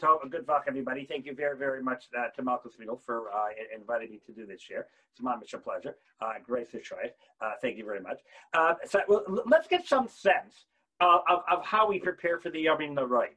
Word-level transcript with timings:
Good 0.00 0.48
luck, 0.48 0.64
everybody. 0.66 1.04
Thank 1.04 1.26
you 1.26 1.34
very, 1.34 1.56
very 1.58 1.82
much 1.82 2.04
uh, 2.18 2.28
to 2.34 2.42
Malcolm 2.42 2.70
Friedel 2.74 2.96
for 3.04 3.30
uh, 3.32 3.48
inviting 3.74 4.10
me 4.10 4.20
to 4.26 4.32
do 4.32 4.46
this 4.46 4.60
share. 4.60 4.86
It's 5.12 5.20
my 5.20 5.36
much 5.36 5.52
a 5.52 5.58
pleasure. 5.58 5.96
Uh, 6.20 6.32
great 6.44 6.70
to 6.72 6.80
try 6.80 7.02
it. 7.04 7.16
Uh, 7.40 7.52
thank 7.60 7.76
you 7.76 7.84
very 7.84 8.00
much. 8.00 8.20
Uh, 8.54 8.74
so 8.86 9.00
well, 9.06 9.24
let's 9.46 9.68
get 9.68 9.86
some 9.86 10.08
sense 10.08 10.64
of, 11.00 11.20
of, 11.50 11.64
how 11.64 11.86
we 11.86 11.98
prepare 11.98 12.38
for 12.38 12.50
the 12.50 12.60
Yom 12.60 12.78
Noraim. 12.78 13.34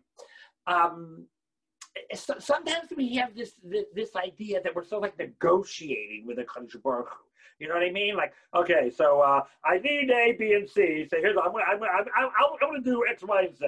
Um, 0.67 1.25
so, 2.13 2.35
sometimes 2.39 2.89
we 2.95 3.15
have 3.15 3.35
this, 3.35 3.53
this, 3.63 3.85
this 3.93 4.15
idea 4.15 4.61
that 4.61 4.73
we're 4.73 4.85
sort 4.85 4.99
of 4.99 5.01
like 5.03 5.19
negotiating 5.19 6.25
with 6.25 6.39
a 6.39 6.45
Baruch. 6.83 7.09
You 7.59 7.69
know 7.69 7.75
what 7.75 7.83
I 7.83 7.91
mean? 7.91 8.17
Like, 8.17 8.33
okay, 8.53 8.91
so 8.95 9.21
uh, 9.21 9.41
I 9.63 9.77
need 9.77 10.09
A, 10.11 10.33
B, 10.37 10.53
and 10.53 10.69
C. 10.69 11.07
So 11.09 11.17
here's 11.17 11.37
I'm 11.37 11.55
I'm 11.55 11.81
I'm, 11.83 12.05
I'm, 12.17 12.29
I'm 12.35 12.59
going 12.59 12.83
to 12.83 12.89
do 12.89 13.05
X, 13.09 13.23
Y, 13.23 13.41
and 13.43 13.55
Z. 13.55 13.65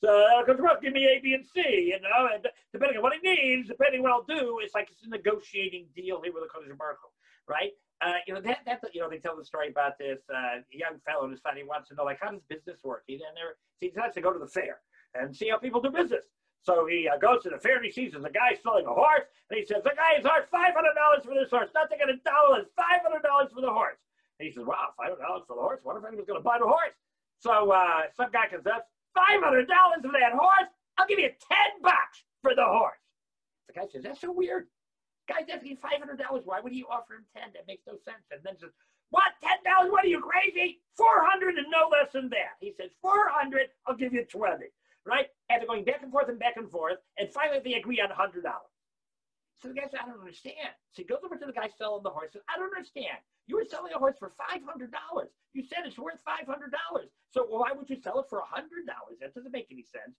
So 0.00 0.08
uh, 0.08 0.76
give 0.82 0.92
me 0.92 1.06
A, 1.06 1.20
B, 1.20 1.32
and 1.32 1.44
C. 1.46 1.60
You 1.88 2.00
know, 2.00 2.28
and 2.34 2.46
depending 2.72 2.98
on 2.98 3.02
what 3.02 3.14
he 3.14 3.26
needs, 3.26 3.68
depending 3.68 4.00
on 4.00 4.02
what 4.04 4.12
I'll 4.12 4.38
do, 4.38 4.60
it's 4.62 4.74
like 4.74 4.90
it's 4.90 5.04
a 5.04 5.08
negotiating 5.08 5.86
deal 5.96 6.20
here 6.22 6.32
with 6.32 6.44
the 6.44 6.74
Baruch 6.74 6.98
Hu, 7.02 7.08
right? 7.48 7.72
Uh, 8.02 8.14
you 8.26 8.34
know 8.34 8.40
that 8.40 8.58
that 8.66 8.80
you 8.92 9.00
know 9.00 9.08
they 9.08 9.18
tell 9.18 9.36
the 9.36 9.44
story 9.44 9.68
about 9.68 9.98
this 9.98 10.20
uh, 10.34 10.60
young 10.70 10.98
fellow 11.06 11.26
who 11.26 11.34
decided 11.34 11.58
he 11.58 11.64
wants 11.64 11.88
to 11.88 11.94
know 11.94 12.04
like 12.04 12.18
how 12.20 12.30
does 12.30 12.40
business 12.48 12.80
work. 12.84 13.04
He 13.06 13.16
then 13.16 13.34
there 13.34 13.56
he 13.78 13.88
decides 13.88 14.14
to 14.14 14.20
go 14.20 14.32
to 14.32 14.38
the 14.38 14.46
fair 14.46 14.80
and 15.14 15.34
see 15.34 15.48
how 15.48 15.58
people 15.58 15.80
do 15.80 15.90
business. 15.90 16.24
So 16.62 16.84
he 16.86 17.08
uh, 17.08 17.16
goes 17.16 17.42
to 17.44 17.50
the 17.50 17.58
fair 17.58 17.76
and 17.76 17.84
he 17.84 17.90
sees 17.90 18.12
there's 18.12 18.24
a 18.24 18.30
guy 18.30 18.52
selling 18.62 18.84
a 18.84 18.92
horse, 18.92 19.24
and 19.48 19.58
he 19.58 19.64
says, 19.64 19.82
"The 19.82 19.96
guy 19.96 20.20
is 20.20 20.26
hard 20.26 20.44
five 20.52 20.74
hundred 20.76 20.92
dollars 20.92 21.24
for 21.24 21.32
this 21.32 21.48
horse. 21.48 21.70
Nothing 21.74 21.98
at 22.04 22.10
a 22.12 22.16
dollar. 22.20 22.68
Five 22.76 23.00
hundred 23.00 23.22
dollars 23.22 23.48
for 23.52 23.60
the 23.64 23.72
horse." 23.72 23.96
And 24.38 24.44
he 24.46 24.52
says, 24.52 24.64
"Wow, 24.68 24.92
five 24.96 25.16
hundred 25.16 25.24
dollars 25.24 25.44
for 25.48 25.56
the 25.56 25.64
horse. 25.64 25.80
What 25.82 25.96
if 25.96 26.04
anyone's 26.04 26.28
going 26.28 26.40
to 26.40 26.44
buy 26.44 26.60
the 26.60 26.68
horse?" 26.68 26.92
So 27.40 27.72
uh, 27.72 28.12
some 28.12 28.28
guy 28.30 28.48
comes 28.52 28.66
up, 28.68 28.92
five 29.16 29.40
hundred 29.40 29.72
dollars 29.72 30.04
for 30.04 30.12
that 30.12 30.36
horse. 30.36 30.68
I'll 31.00 31.08
give 31.08 31.18
you 31.18 31.32
ten 31.32 31.70
bucks 31.80 32.28
for 32.44 32.54
the 32.54 32.64
horse. 32.68 33.00
The 33.72 33.80
guy 33.80 33.88
says, 33.88 34.04
"That's 34.04 34.20
so 34.20 34.28
weird. 34.28 34.68
Guy's 35.32 35.48
asking 35.48 35.80
five 35.80 35.96
hundred 35.96 36.20
dollars. 36.20 36.44
Why 36.44 36.60
would 36.60 36.76
you 36.76 36.84
offer 36.92 37.16
him 37.16 37.24
ten? 37.32 37.56
That 37.56 37.64
makes 37.64 37.88
no 37.88 37.96
sense." 38.04 38.20
And 38.28 38.44
then 38.44 38.60
says, 38.60 38.76
"What? 39.08 39.32
Ten 39.40 39.64
dollars? 39.64 39.88
What 39.88 40.04
are 40.04 40.12
you 40.12 40.20
crazy? 40.20 40.84
Four 40.92 41.24
hundred 41.24 41.56
and 41.56 41.72
no 41.72 41.88
less 41.88 42.12
than 42.12 42.28
that." 42.36 42.60
He 42.60 42.76
says, 42.76 42.92
400 43.00 43.72
I'll 43.88 43.96
give 43.96 44.12
you 44.12 44.28
twenty 44.28 44.68
right? 45.10 45.26
And 45.50 45.58
they're 45.60 45.66
going 45.66 45.84
back 45.84 46.02
and 46.02 46.12
forth 46.12 46.28
and 46.30 46.38
back 46.38 46.56
and 46.56 46.70
forth, 46.70 46.98
and 47.18 47.28
finally 47.28 47.58
they 47.64 47.74
agree 47.74 48.00
on 48.00 48.10
hundred 48.10 48.44
dollars. 48.44 48.70
So 49.60 49.68
the 49.68 49.74
guy 49.74 49.88
said, 49.90 50.00
I 50.02 50.08
don't 50.08 50.20
understand. 50.20 50.72
So 50.92 51.02
he 51.02 51.04
goes 51.04 51.20
over 51.22 51.36
to 51.36 51.44
the 51.44 51.52
guy 51.52 51.68
selling 51.76 52.02
the 52.02 52.08
horse. 52.08 52.32
and 52.32 52.40
Says, 52.40 52.48
I 52.48 52.56
don't 52.58 52.72
understand. 52.72 53.20
You 53.46 53.56
were 53.56 53.66
selling 53.68 53.92
a 53.92 53.98
horse 53.98 54.16
for 54.18 54.32
five 54.38 54.62
hundred 54.64 54.94
dollars. 54.94 55.28
You 55.52 55.62
said 55.66 55.84
it's 55.84 55.98
worth 55.98 56.22
five 56.24 56.46
hundred 56.46 56.72
dollars. 56.72 57.10
So 57.34 57.44
why 57.44 57.72
would 57.74 57.90
you 57.90 58.00
sell 58.00 58.20
it 58.20 58.26
for 58.30 58.38
a 58.38 58.46
hundred 58.48 58.86
dollars? 58.86 59.18
That 59.20 59.34
doesn't 59.34 59.52
make 59.52 59.66
any 59.70 59.82
sense. 59.82 60.14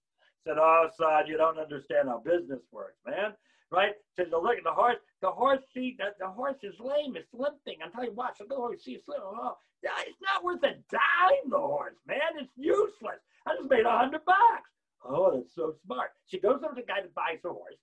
said, 0.46 0.58
Oh, 0.60 0.90
son, 1.00 1.26
you 1.26 1.38
don't 1.38 1.58
understand 1.58 2.10
how 2.10 2.20
business 2.20 2.62
works, 2.72 3.00
man. 3.08 3.34
Right? 3.72 3.96
Says, 4.18 4.28
look 4.30 4.58
at 4.58 4.66
the 4.68 4.76
horse. 4.76 5.00
The 5.22 5.32
horse, 5.32 5.64
see, 5.74 5.96
the, 5.98 6.12
the 6.20 6.28
horse 6.28 6.60
is 6.62 6.76
lame. 6.78 7.16
It's 7.16 7.32
limping. 7.34 7.80
I'm 7.82 7.90
telling 7.92 8.10
you, 8.10 8.16
watch. 8.16 8.36
Look 8.42 8.52
at 8.52 8.56
the 8.60 8.62
horse. 8.62 8.84
See, 8.84 9.00
it's. 9.00 9.06
Oh, 9.08 9.56
it's 9.82 10.20
not 10.22 10.44
worth 10.44 10.62
a 10.64 10.76
dime. 10.92 11.50
The 11.50 11.58
horse, 11.58 11.96
man. 12.06 12.36
It's 12.38 12.52
useless. 12.58 13.24
I 13.48 13.56
just 13.56 13.70
made 13.72 13.86
a 13.86 13.98
hundred 13.98 14.26
bucks. 14.26 14.70
Oh, 15.04 15.36
that's 15.36 15.56
so 15.56 15.74
smart. 15.86 16.12
She 16.28 16.40
goes 16.40 16.62
over 16.64 16.76
to 16.76 16.82
the 16.82 16.88
guy 16.88 17.02
that 17.02 17.14
buys 17.14 17.40
the 17.44 17.50
horse, 17.50 17.80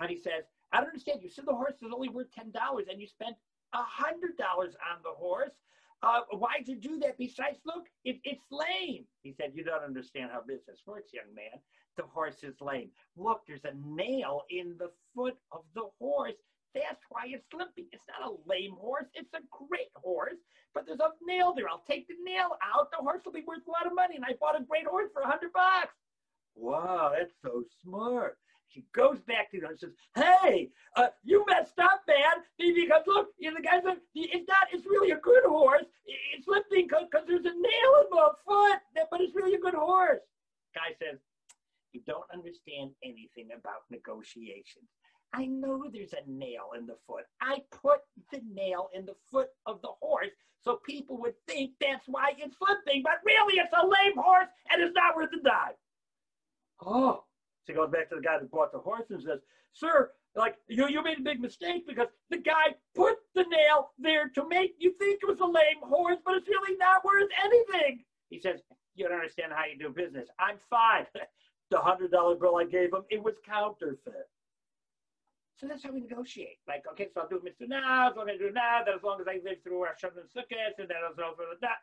and 0.00 0.10
he 0.10 0.16
says, 0.16 0.44
I 0.72 0.78
don't 0.78 0.88
understand. 0.88 1.22
You 1.22 1.30
said 1.30 1.46
the 1.46 1.54
horse 1.54 1.74
is 1.82 1.92
only 1.94 2.08
worth 2.08 2.32
ten 2.32 2.50
dollars, 2.50 2.86
and 2.90 3.00
you 3.00 3.06
spent 3.06 3.36
a 3.72 3.82
hundred 3.82 4.36
dollars 4.36 4.74
on 4.92 5.00
the 5.02 5.10
horse. 5.16 5.52
Uh, 6.02 6.20
why'd 6.32 6.66
you 6.68 6.76
do 6.76 6.98
that? 6.98 7.16
Besides, 7.18 7.58
look, 7.64 7.86
it, 8.04 8.20
it's 8.24 8.44
lame. 8.50 9.04
He 9.22 9.32
said, 9.32 9.52
You 9.54 9.64
don't 9.64 9.82
understand 9.82 10.30
how 10.32 10.42
business 10.46 10.82
works, 10.86 11.12
young 11.12 11.32
man. 11.34 11.60
The 11.96 12.02
horse 12.04 12.42
is 12.42 12.60
lame. 12.60 12.90
Look, 13.16 13.42
there's 13.46 13.64
a 13.64 13.72
nail 13.86 14.42
in 14.50 14.76
the 14.78 14.90
foot 15.14 15.36
of 15.52 15.62
the 15.74 15.88
horse. 15.98 16.36
That's 16.74 17.00
why 17.08 17.24
it's 17.28 17.46
limping. 17.54 17.86
It's 17.92 18.04
not 18.06 18.28
a 18.28 18.36
lame 18.46 18.76
horse. 18.78 19.06
It's 19.14 19.32
a 19.32 19.40
great 19.50 19.88
horse, 19.94 20.36
but 20.74 20.84
there's 20.86 21.00
a 21.00 21.12
nail 21.26 21.54
there. 21.56 21.68
I'll 21.70 21.84
take 21.88 22.06
the 22.06 22.20
nail 22.22 22.58
out. 22.60 22.90
The 22.90 22.98
horse 23.00 23.22
will 23.24 23.32
be 23.32 23.44
worth 23.46 23.66
a 23.66 23.70
lot 23.70 23.86
of 23.86 23.94
money, 23.94 24.16
and 24.16 24.24
I 24.26 24.34
bought 24.38 24.60
a 24.60 24.64
great 24.64 24.86
horse 24.86 25.08
for 25.14 25.22
a 25.22 25.26
hundred 25.30 25.54
bucks. 25.54 25.94
Wow, 26.56 27.12
that's 27.16 27.34
so 27.42 27.62
smart. 27.82 28.38
She 28.68 28.84
goes 28.94 29.20
back 29.20 29.50
to 29.52 29.60
them 29.60 29.70
and 29.70 29.78
says, 29.78 29.92
Hey, 30.14 30.70
uh, 30.96 31.08
you 31.22 31.44
messed 31.48 31.78
up, 31.78 32.02
man. 32.08 32.42
Because 32.58 33.02
look, 33.06 33.28
you 33.38 33.50
know, 33.50 33.56
the 33.56 33.62
guy 33.62 33.80
said, 33.82 33.98
It's 34.14 34.48
not, 34.48 34.68
it's 34.72 34.86
really 34.86 35.12
a 35.12 35.18
good 35.18 35.44
horse. 35.44 35.84
It's 36.34 36.48
lifting 36.48 36.88
because 36.88 37.24
there's 37.26 37.44
a 37.44 37.54
nail 37.54 37.92
in 38.02 38.10
my 38.10 38.28
foot, 38.44 38.78
but 39.10 39.20
it's 39.20 39.34
really 39.34 39.54
a 39.54 39.60
good 39.60 39.74
horse. 39.74 40.20
Guy 40.74 40.94
says, 40.98 41.20
You 41.92 42.00
don't 42.06 42.26
understand 42.32 42.90
anything 43.04 43.48
about 43.56 43.82
negotiations. 43.90 44.88
I 45.32 45.46
know 45.46 45.84
there's 45.92 46.12
a 46.14 46.30
nail 46.30 46.70
in 46.76 46.86
the 46.86 46.96
foot. 47.06 47.24
I 47.40 47.58
put 47.70 48.00
the 48.32 48.40
nail 48.52 48.88
in 48.94 49.04
the 49.06 49.16
foot 49.30 49.48
of 49.66 49.80
the 49.82 49.92
horse 50.00 50.30
so 50.66 50.80
people 50.84 51.16
would 51.18 51.34
think 51.46 51.72
that's 51.80 52.06
why 52.08 52.32
it's 52.36 52.56
flipping, 52.56 53.02
but 53.04 53.20
really 53.24 53.58
it's 53.58 53.72
a 53.72 53.86
lame 53.86 54.16
horse 54.16 54.48
and 54.70 54.82
it's 54.82 54.94
not 54.96 55.14
worth 55.14 55.30
a 55.32 55.42
dime. 55.42 55.78
Oh, 56.84 57.24
she 57.66 57.72
goes 57.72 57.90
back 57.90 58.08
to 58.10 58.16
the 58.16 58.22
guy 58.22 58.38
that 58.38 58.50
bought 58.50 58.72
the 58.72 58.78
horse 58.78 59.06
and 59.10 59.22
says, 59.22 59.40
Sir, 59.72 60.10
like 60.34 60.56
you, 60.68 60.88
you 60.88 61.02
made 61.02 61.18
a 61.18 61.22
big 61.22 61.40
mistake 61.40 61.86
because 61.86 62.08
the 62.30 62.38
guy 62.38 62.74
put 62.94 63.16
the 63.34 63.44
nail 63.44 63.90
there 63.98 64.28
to 64.28 64.46
make 64.48 64.74
you 64.78 64.92
think 64.98 65.20
it 65.22 65.26
was 65.26 65.40
a 65.40 65.46
lame 65.46 65.82
horse, 65.82 66.18
but 66.24 66.36
it's 66.36 66.48
really 66.48 66.76
not 66.76 67.04
worth 67.04 67.30
anything. 67.44 68.04
He 68.28 68.38
says, 68.38 68.60
You 68.94 69.08
don't 69.08 69.14
understand 69.18 69.52
how 69.54 69.64
you 69.64 69.78
do 69.78 69.90
business. 69.90 70.28
I'm 70.38 70.58
fine. 70.68 71.06
the 71.70 71.78
hundred 71.78 72.10
dollar 72.12 72.36
bill 72.36 72.56
I 72.56 72.64
gave 72.64 72.92
him, 72.92 73.02
it 73.10 73.22
was 73.22 73.34
counterfeit. 73.44 74.28
So 75.56 75.66
that's 75.66 75.82
how 75.82 75.90
we 75.90 76.00
negotiate. 76.00 76.60
Like, 76.68 76.84
okay, 76.92 77.08
so 77.12 77.22
I'll 77.22 77.28
do 77.28 77.40
Mitzvah 77.42 77.66
now, 77.66 78.12
so 78.12 78.20
I'm 78.20 78.28
to 78.28 78.36
do 78.36 78.52
now, 78.52 78.84
that 78.84 78.94
as 78.94 79.02
long 79.02 79.20
as 79.20 79.26
I 79.26 79.40
live 79.42 79.64
through 79.64 79.88
our 79.88 79.96
and 80.04 80.28
Sukkot, 80.28 80.76
and 80.78 80.88
then 80.88 81.00
I'll 81.00 81.16
do 81.16 81.56
that. 81.62 81.80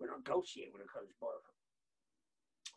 We 0.00 0.08
negotiate 0.08 0.72
with 0.72 0.82
a 0.82 0.88
Kodesh 0.88 1.12
Baruch. 1.20 1.44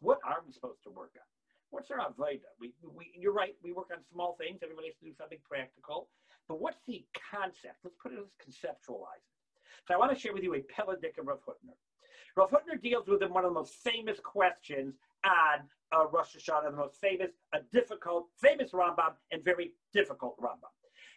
What 0.01 0.19
are 0.25 0.43
we 0.45 0.51
supposed 0.51 0.83
to 0.83 0.91
work 0.91 1.15
on? 1.15 1.36
What's 1.69 1.91
our 1.91 1.99
avodah? 1.99 2.51
We, 2.59 2.73
we, 2.95 3.11
you're 3.15 3.33
right. 3.33 3.55
We 3.63 3.73
work 3.73 3.89
on 3.91 3.99
small 4.11 4.35
things. 4.39 4.59
Everybody 4.63 4.87
has 4.87 4.95
to 4.97 5.05
do 5.05 5.13
something 5.17 5.39
practical. 5.47 6.09
But 6.47 6.61
what's 6.61 6.79
the 6.87 7.05
concept? 7.31 7.75
Let's 7.83 7.95
put 8.01 8.13
it. 8.13 8.19
Let's 8.19 8.35
conceptualize 8.39 9.19
it. 9.19 9.37
So 9.87 9.93
I 9.93 9.97
want 9.97 10.13
to 10.13 10.19
share 10.19 10.33
with 10.33 10.43
you 10.43 10.55
a 10.55 10.59
Peladik 10.59 11.17
of 11.19 11.27
Rav 11.27 11.39
Hutner. 11.47 11.75
Rav 12.35 12.51
Hutner 12.51 12.81
deals 12.81 13.07
with 13.07 13.21
one 13.29 13.43
of 13.43 13.51
the 13.51 13.53
most 13.53 13.73
famous 13.83 14.19
questions 14.19 14.95
on 15.25 15.67
uh, 15.91 16.07
Rosh 16.07 16.35
Hashanah, 16.35 16.71
the 16.71 16.77
most 16.77 16.99
famous, 17.01 17.31
a 17.53 17.59
difficult, 17.73 18.27
famous 18.37 18.71
Rambam, 18.71 19.13
and 19.31 19.43
very 19.43 19.73
difficult 19.93 20.39
Rambam. 20.39 20.71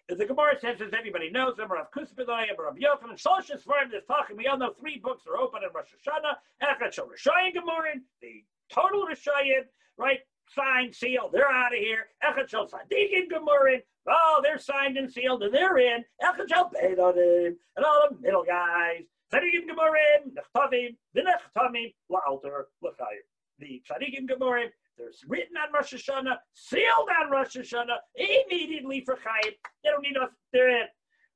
The 0.09 0.25
Gemara 0.25 0.59
says, 0.61 0.81
as 0.81 0.93
everybody 0.97 1.31
knows, 1.31 1.57
them, 1.57 1.71
Rav 1.71 1.91
Kruspedai, 1.93 2.47
Rav 2.59 2.75
Yochanan, 2.75 3.21
Shloshis 3.21 3.65
Svarim, 3.65 3.91
this 3.93 4.05
talking. 4.07 4.37
We 4.37 4.49
all 4.49 4.59
know 4.59 4.73
three 4.73 4.99
books 4.99 5.25
are 5.29 5.37
open 5.37 5.63
in 5.63 5.69
Rosh 5.73 5.91
Hashanah. 5.95 6.93
Shal 6.93 7.07
Rishayim 7.07 7.55
Gemurin, 7.55 8.01
the 8.21 8.45
total 8.73 9.07
Rishayim, 9.07 9.67
right? 9.97 10.21
Signed, 10.55 10.95
sealed. 10.95 11.31
They're 11.33 11.51
out 11.51 11.73
of 11.73 11.79
here. 11.79 12.07
Echad 12.25 12.51
Sadiqim 12.51 13.29
Gemurim. 13.31 13.83
Oh, 14.09 14.41
they're 14.43 14.59
signed 14.59 14.97
and 14.97 15.11
sealed, 15.11 15.43
and 15.43 15.55
they're 15.55 15.79
in. 15.79 16.05
Echad 16.23 16.49
Shel 16.49 16.71
Beinonim. 16.71 17.55
And 17.77 17.85
all 17.85 18.09
the 18.11 18.19
middle 18.21 18.45
guys. 18.45 19.03
Sadiqim 19.33 19.69
Gemurim. 19.69 20.33
Nechtavim. 20.35 20.97
The 21.15 21.23
Nechtamim. 21.23 21.95
La'alter. 22.11 22.65
L'chayim. 22.83 23.25
The 23.59 23.83
Sadiqim 23.91 24.29
Gemurim. 24.29 24.69
They're 24.99 25.09
written 25.29 25.57
on 25.57 25.73
Rosh 25.73 25.95
Hashanah, 25.95 26.37
sealed 26.53 27.09
on 27.23 27.31
Rosh 27.31 27.57
Hashanah, 27.57 27.97
immediately 28.17 29.03
for 29.03 29.15
Chayim. 29.15 29.53
They 29.83 29.91
don't 29.91 30.03
need 30.03 30.17
us. 30.17 30.31
They're 30.53 30.69
in. 30.69 30.87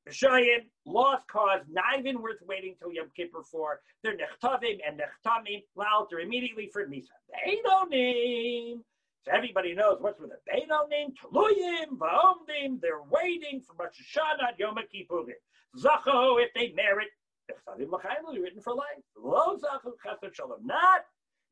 Rishayim, 0.08 0.66
lost 0.84 1.26
cause, 1.28 1.62
not 1.70 1.98
even 1.98 2.20
worth 2.20 2.42
waiting 2.46 2.74
till 2.78 2.92
Yom 2.92 3.10
Kippur 3.16 3.42
for. 3.42 3.80
They're 4.02 4.16
nechtavim 4.16 4.80
and 4.86 5.00
nechtamim, 5.00 5.62
louder 5.76 6.20
immediately 6.20 6.68
for 6.70 6.86
Misa. 6.86 7.08
Beinonim. 7.32 8.82
So 9.24 9.32
everybody 9.32 9.74
knows 9.74 9.98
what's 10.00 10.20
with 10.20 10.32
it. 10.32 10.42
Beinonim, 10.48 11.14
Tuluyim, 11.16 11.96
Vaomdim, 11.96 12.80
they're 12.80 13.02
waiting 13.08 13.60
for 13.60 13.74
Rosh 13.82 14.16
Hashanah, 14.16 14.58
Yom 14.58 14.76
Kippurim. 14.76 15.32
Zacho, 15.78 16.42
if 16.42 16.52
they 16.54 16.72
merit, 16.72 17.08
Nechsavim 17.50 17.90
L'chaim, 17.90 18.24
will 18.24 18.34
be 18.34 18.40
written 18.40 18.60
for 18.60 18.74
life. 18.74 19.02
Lo 19.16 19.56
Zacho, 19.56 19.92
Chesed 20.04 20.34
Shalom, 20.34 20.66
not 20.66 21.04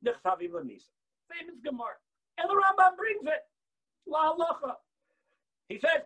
Nechsavim 0.04 0.52
L'misa. 0.52 0.90
Famous 1.30 1.56
Gemara. 1.64 1.96
And 2.38 2.50
the 2.50 2.54
Rambam 2.54 2.96
brings 2.96 3.24
it. 3.24 3.42
La 4.06 4.34
halacha. 4.34 4.74
He 5.68 5.78
says, 5.78 6.02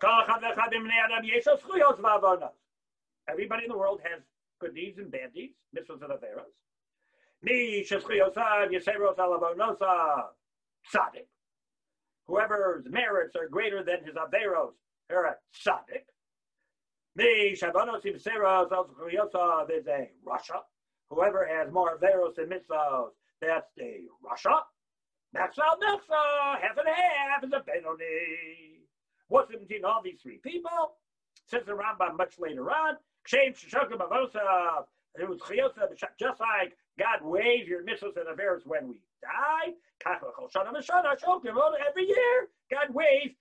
Everybody 3.29 3.65
in 3.65 3.71
the 3.71 3.77
world 3.77 4.01
has 4.05 4.23
good 4.61 4.75
deeds 4.75 4.99
and 4.99 5.11
bad 5.11 5.35
deeds, 5.35 5.57
mitzvahs 5.77 6.03
and 6.03 6.13
averos. 6.13 6.55
Mi 7.43 7.85
sheschiyosav 7.85 8.71
yeseros 8.71 9.17
alavonosav 9.17 10.29
tzaddik. 10.93 11.27
Whoever's 12.27 12.85
merits 12.89 13.37
are 13.37 13.49
greater 13.49 13.83
than 13.85 14.05
his 14.05 14.15
averos, 14.15 14.73
they're 15.09 15.27
a 15.27 15.37
tzaddik. 15.55 16.07
Me 17.15 17.57
shabanos 17.57 18.05
imseros 18.05 18.73
al 18.73 19.67
is 19.71 19.87
a 19.87 20.11
Rasha. 20.27 20.61
Whoever 21.11 21.47
has 21.47 21.73
more 21.73 21.97
averos 21.99 22.35
than 22.35 22.47
mitzvahs, 22.47 23.11
that's 23.41 23.71
a 23.81 24.03
Rasha. 24.25 24.61
Maxal 25.35 25.77
Melcha, 25.83 26.61
half 26.61 26.77
and 26.79 26.89
half 26.89 27.45
is 27.45 27.53
a 27.53 27.61
Benoni. 27.61 28.81
What's 29.29 29.53
in 29.53 29.61
between 29.61 29.85
all 29.85 30.01
these 30.03 30.21
three 30.23 30.39
people? 30.39 30.97
Says 31.47 31.63
the 31.67 31.73
Rambam 31.73 32.17
much 32.17 32.39
later 32.39 32.71
on. 32.71 32.97
It 35.19 35.29
was 35.29 35.41
just 35.49 36.41
like 36.41 36.77
God 36.99 37.23
weighs 37.23 37.69
your 37.69 37.83
mitzvahs 37.83 38.17
and 38.17 38.27
averos 38.27 38.65
when 38.65 38.89
we 38.89 39.01
die. 39.23 39.75
Every 41.89 42.07
year, 42.07 42.49
God 42.71 42.95
weighs, 42.95 43.33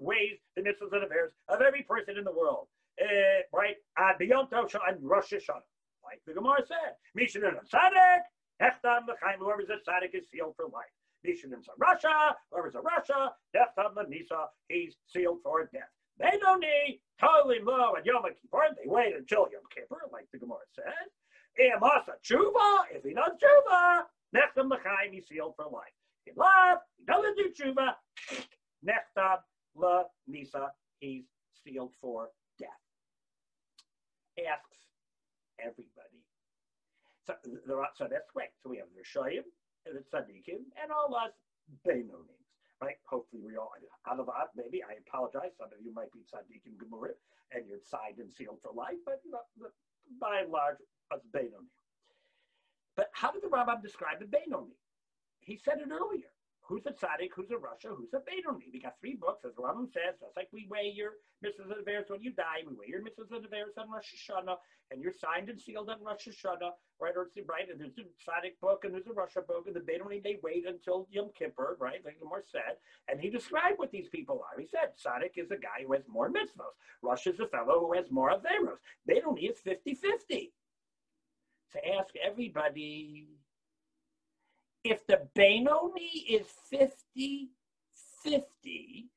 weighs 0.00 0.38
the 0.56 0.62
mitzvahs 0.62 0.92
and 0.92 1.02
averos 1.04 1.32
of 1.48 1.60
every 1.60 1.82
person 1.82 2.16
in 2.18 2.24
the 2.24 2.32
world. 2.32 2.68
Uh, 3.00 3.42
right? 3.52 3.76
And 3.96 5.02
Rosh 5.02 5.32
Hashanah. 5.32 5.62
Like 6.04 6.20
the 6.26 6.34
Gemara 6.34 6.62
said, 6.66 6.96
Mishan 7.16 7.46
and 7.46 7.56
Tzaddik, 7.68 8.22
Hechtam 8.60 9.06
L'chaim, 9.06 9.38
whoever's 9.38 9.68
a 9.68 9.78
Tzaddik 9.88 10.14
is 10.14 10.28
sealed 10.30 10.56
for 10.56 10.64
life. 10.66 10.90
Mishan 11.26 11.52
and 11.52 11.64
Rasha, 11.80 12.34
whoever's 12.50 12.74
a 12.74 12.78
Rasha, 12.78 13.30
Hechtam 13.54 13.96
L'misa, 13.96 14.48
he's 14.68 14.96
sealed 15.06 15.38
for 15.42 15.68
death. 15.72 15.92
They 16.18 16.36
don't 16.40 16.60
need 16.60 17.00
totally 17.20 17.60
low 17.62 17.94
and 17.94 18.04
Yom 18.04 18.24
Kippur. 18.24 18.74
They 18.76 18.88
wait 18.88 19.14
until 19.16 19.48
Yom 19.52 19.62
Kippur, 19.74 20.02
like 20.12 20.26
the 20.32 20.38
Gemara 20.38 20.66
says. 20.74 21.10
If 21.56 23.04
he 23.04 23.14
does 23.14 23.32
tshuva, 23.40 24.02
nechtam 24.34 24.70
l'chaim, 24.70 25.12
he's 25.12 25.28
sealed 25.28 25.54
for 25.56 25.64
life. 25.64 25.92
In 26.26 26.34
love, 26.36 26.78
he 26.96 27.04
doesn't 27.04 27.36
do 27.36 27.50
tshuva, 27.50 27.94
nechtam 28.86 29.38
la 29.74 30.04
misa, 30.28 30.68
he's 31.00 31.24
sealed 31.64 31.92
for 32.00 32.28
death. 32.58 32.68
Asks 34.38 34.78
everybody. 35.58 36.22
So, 37.26 37.34
so 37.96 38.08
that's 38.10 38.30
great. 38.32 38.48
So 38.62 38.70
we 38.70 38.78
have 38.78 38.86
the 38.94 39.02
Rishayim 39.02 39.44
and 39.86 39.96
the 39.96 40.00
Tzaddikim 40.00 40.64
and 40.82 40.90
all 40.90 41.14
us 41.14 41.32
Beinonim 41.86 42.40
right? 42.80 42.96
Hopefully 43.04 43.42
we 43.44 43.56
all, 43.56 43.70
out 44.08 44.18
of 44.18 44.28
maybe, 44.56 44.82
I 44.82 44.96
apologize. 45.06 45.52
Some 45.60 45.68
of 45.68 45.80
you 45.84 45.92
might 45.92 46.10
be 46.12 46.24
Tzaddikim 46.24 46.80
Gemurah 46.80 47.12
and 47.52 47.68
you're 47.68 47.84
signed 47.84 48.18
and 48.18 48.32
sealed 48.32 48.58
for 48.62 48.72
life, 48.72 48.96
but 49.04 49.20
by 50.20 50.40
and 50.40 50.50
large, 50.50 50.80
us 51.12 51.20
Benoni. 51.32 51.70
But 52.96 53.10
how 53.12 53.30
did 53.32 53.42
the 53.42 53.48
Rambam 53.48 53.82
describe 53.82 54.20
the 54.20 54.26
Benoni? 54.26 54.76
He 55.40 55.56
said 55.56 55.78
it 55.78 55.88
earlier 55.90 56.30
who's 56.70 56.86
a 56.86 56.94
tzaddik, 56.94 57.34
who's 57.34 57.50
a 57.50 57.58
rasha, 57.58 57.90
who's 57.90 58.14
a 58.14 58.22
Benoni. 58.22 58.70
We 58.72 58.80
got 58.80 58.94
three 59.00 59.16
books, 59.16 59.44
as 59.44 59.56
the 59.56 59.62
Rambam 59.62 59.90
says, 59.92 60.22
just 60.22 60.36
like 60.36 60.46
we 60.52 60.68
weigh 60.70 60.94
your 60.94 61.18
mitzvahs 61.44 61.66
and 61.74 62.06
when 62.06 62.22
you 62.22 62.30
die, 62.30 62.62
we 62.64 62.78
weigh 62.78 62.86
your 62.86 63.02
mitzvahs 63.02 63.34
and 63.34 63.44
averos 63.44 63.74
on 63.76 63.90
Rosh 63.90 64.14
Hashanah, 64.14 64.54
and 64.92 65.02
you're 65.02 65.12
signed 65.12 65.50
and 65.50 65.60
sealed 65.60 65.90
on 65.90 65.98
Rosh 66.00 66.28
Hashanah, 66.28 66.70
right? 67.00 67.14
Or 67.16 67.26
right, 67.48 67.68
and 67.68 67.80
there's 67.80 67.98
a 67.98 68.06
tzaddik 68.22 68.60
book 68.62 68.84
and 68.84 68.94
there's 68.94 69.08
a 69.08 69.10
rasha 69.10 69.44
book, 69.44 69.64
and 69.66 69.74
the 69.74 69.80
Benoni, 69.80 70.20
they 70.22 70.38
wait 70.44 70.64
until 70.64 71.08
Yom 71.10 71.30
Kippur, 71.36 71.76
right, 71.80 71.98
like 72.04 72.20
the 72.20 72.24
Gemara 72.24 72.42
said, 72.46 72.78
and 73.10 73.20
he 73.20 73.30
described 73.30 73.78
what 73.78 73.90
these 73.90 74.08
people 74.08 74.40
are. 74.46 74.60
He 74.60 74.68
said, 74.68 74.94
tzaddik 74.94 75.42
is 75.42 75.50
a 75.50 75.56
guy 75.56 75.82
who 75.84 75.92
has 75.94 76.06
more 76.06 76.30
mitzvahs. 76.30 76.78
Rush 77.02 77.26
is 77.26 77.40
a 77.40 77.48
fellow 77.48 77.80
who 77.80 77.94
has 77.94 78.12
more 78.12 78.30
averos. 78.30 78.78
Benoni 79.06 79.46
is 79.46 79.58
50-50. 79.66 80.52
To 81.72 81.88
ask 81.94 82.14
everybody, 82.16 83.28
if 84.84 85.06
the 85.06 85.28
Benoni 85.34 86.26
is 86.28 86.46
50 86.70 87.50
50, 88.24 89.08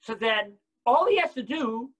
so 0.00 0.14
then 0.14 0.54
all 0.86 1.06
he 1.06 1.18
has 1.18 1.32
to 1.34 1.42
do 1.42 1.90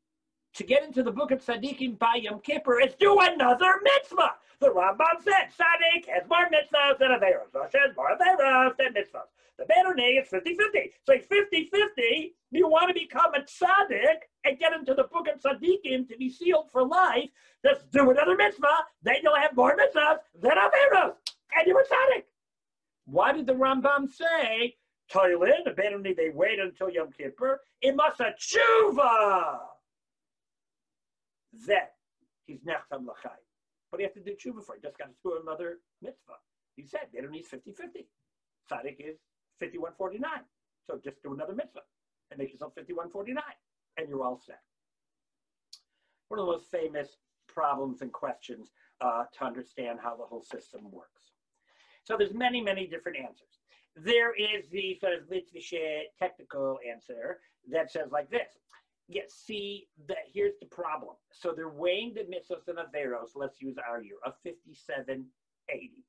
to 0.54 0.64
get 0.64 0.84
into 0.84 1.02
the 1.02 1.10
book 1.10 1.30
of 1.32 1.44
Tzaddikim 1.44 1.98
by 1.98 2.14
Yom 2.22 2.40
Kippur 2.40 2.80
is 2.80 2.94
do 2.94 3.18
another 3.20 3.80
mitzvah. 3.82 4.34
The 4.60 4.68
Rambam 4.68 5.22
said 5.22 5.50
Tzaddik 5.50 6.08
has 6.08 6.28
more 6.28 6.46
mitzvahs 6.46 6.98
than 6.98 7.10
Averos. 7.10 7.52
Rosh 7.52 7.72
has 7.74 7.96
more 7.96 8.16
Averos 8.16 8.76
than 8.78 8.94
mitzvahs. 8.94 9.33
The 9.58 9.66
Benoni 9.66 10.16
is 10.16 10.28
50 10.28 10.54
50. 10.54 10.92
So 11.04 11.18
50 11.18 11.70
50, 11.72 12.34
you 12.50 12.68
want 12.68 12.88
to 12.88 12.94
become 12.94 13.34
a 13.34 13.40
Tzaddik 13.40 14.26
and 14.44 14.58
get 14.58 14.72
into 14.72 14.94
the 14.94 15.04
book 15.04 15.26
of 15.28 15.40
Tzaddikim 15.40 16.08
to 16.08 16.16
be 16.18 16.28
sealed 16.28 16.70
for 16.70 16.84
life, 16.86 17.30
just 17.64 17.90
do 17.92 18.10
another 18.10 18.36
mitzvah, 18.36 18.66
then 19.02 19.16
you'll 19.22 19.36
have 19.36 19.54
more 19.54 19.76
mitzvahs 19.76 20.18
than 20.40 20.52
Averos 20.52 21.14
and 21.56 21.66
you 21.66 21.74
were 21.74 21.84
tzaddik. 21.84 22.24
Why 23.06 23.32
did 23.32 23.46
the 23.46 23.54
Rambam 23.54 24.10
say, 24.10 24.76
Toilin, 25.12 25.64
the 25.64 25.72
abandoned 25.72 26.06
they 26.16 26.30
wait 26.30 26.58
until 26.58 26.90
Yom 26.90 27.10
Kippur, 27.12 27.60
it 27.80 27.94
must 27.94 28.18
have 28.18 28.34
tshuva. 28.34 29.58
Then 31.66 31.82
he's 32.46 32.60
nechtam 32.60 33.04
lachai. 33.04 33.36
But 33.90 34.00
he 34.00 34.04
has 34.04 34.14
to 34.14 34.20
do 34.20 34.32
tshuva 34.32 34.64
for 34.64 34.76
it. 34.76 34.82
Just 34.82 34.98
got 34.98 35.06
to 35.06 35.14
do 35.22 35.38
another 35.42 35.78
mitzvah. 36.02 36.38
He 36.76 36.86
said 36.86 37.08
don't 37.14 37.30
need 37.30 37.46
50 37.46 37.72
50. 37.72 38.06
Tzaddik 38.70 38.96
is 38.98 39.16
5149. 39.60 40.30
So 40.86 41.00
just 41.02 41.22
do 41.22 41.32
another 41.32 41.54
mitzvah 41.54 41.80
and 42.30 42.38
make 42.38 42.52
yourself 42.52 42.74
5149, 42.74 43.42
and 43.96 44.08
you're 44.08 44.22
all 44.22 44.40
set. 44.44 44.60
One 46.28 46.40
of 46.40 46.46
the 46.46 46.52
most 46.52 46.70
famous 46.70 47.16
problems 47.48 48.02
and 48.02 48.12
questions 48.12 48.70
uh, 49.00 49.24
to 49.38 49.44
understand 49.44 49.98
how 50.02 50.16
the 50.16 50.24
whole 50.24 50.42
system 50.42 50.90
works. 50.90 51.30
So 52.04 52.16
there's 52.18 52.34
many, 52.34 52.60
many 52.60 52.86
different 52.86 53.18
answers. 53.18 53.60
There 53.96 54.34
is 54.34 54.68
the 54.70 54.98
sort 55.00 55.14
of 55.14 55.28
Litvische 55.28 56.02
technical 56.18 56.78
answer 56.88 57.38
that 57.70 57.90
says 57.90 58.10
like 58.10 58.30
this. 58.30 58.58
Yes, 59.08 59.32
see, 59.46 59.86
the, 60.08 60.16
here's 60.32 60.54
the 60.60 60.66
problem. 60.66 61.14
So 61.30 61.52
they're 61.54 61.68
weighing 61.68 62.14
the 62.14 62.22
mitzvahs 62.22 62.68
and 62.68 62.78
averos, 62.78 63.30
let's 63.34 63.60
use 63.60 63.76
our 63.88 64.02
year, 64.02 64.16
of 64.24 64.34
5780. 64.42 66.04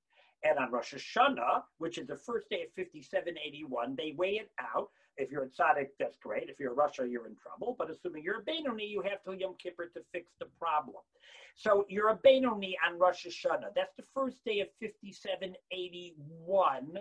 And 0.45 0.59
on 0.59 0.71
Rosh 0.71 0.93
Hashanah, 0.93 1.63
which 1.79 1.97
is 1.97 2.05
the 2.05 2.15
first 2.15 2.47
day 2.49 2.61
of 2.61 2.71
5781, 2.75 3.95
they 3.97 4.13
weigh 4.15 4.35
it 4.35 4.51
out. 4.59 4.91
If 5.17 5.31
you're 5.31 5.43
a 5.43 5.49
tzaddik, 5.49 5.87
that's 5.99 6.17
great. 6.17 6.49
If 6.49 6.59
you're 6.59 6.73
a 6.73 6.75
Rasha, 6.75 7.09
you're 7.09 7.25
in 7.25 7.35
trouble. 7.35 7.75
But 7.79 7.89
assuming 7.89 8.23
you're 8.23 8.41
a 8.41 8.43
Benoni, 8.43 8.85
you 8.85 9.01
have 9.01 9.23
till 9.23 9.33
Yom 9.33 9.55
Kippur 9.57 9.89
to 9.93 10.01
fix 10.11 10.29
the 10.39 10.45
problem. 10.59 10.97
So 11.55 11.85
you're 11.89 12.09
a 12.09 12.19
Benoni 12.21 12.77
on 12.87 12.99
Rosh 12.99 13.25
Hashanah. 13.25 13.73
That's 13.75 13.95
the 13.97 14.03
first 14.13 14.45
day 14.45 14.59
of 14.59 14.67
5781. 14.79 16.99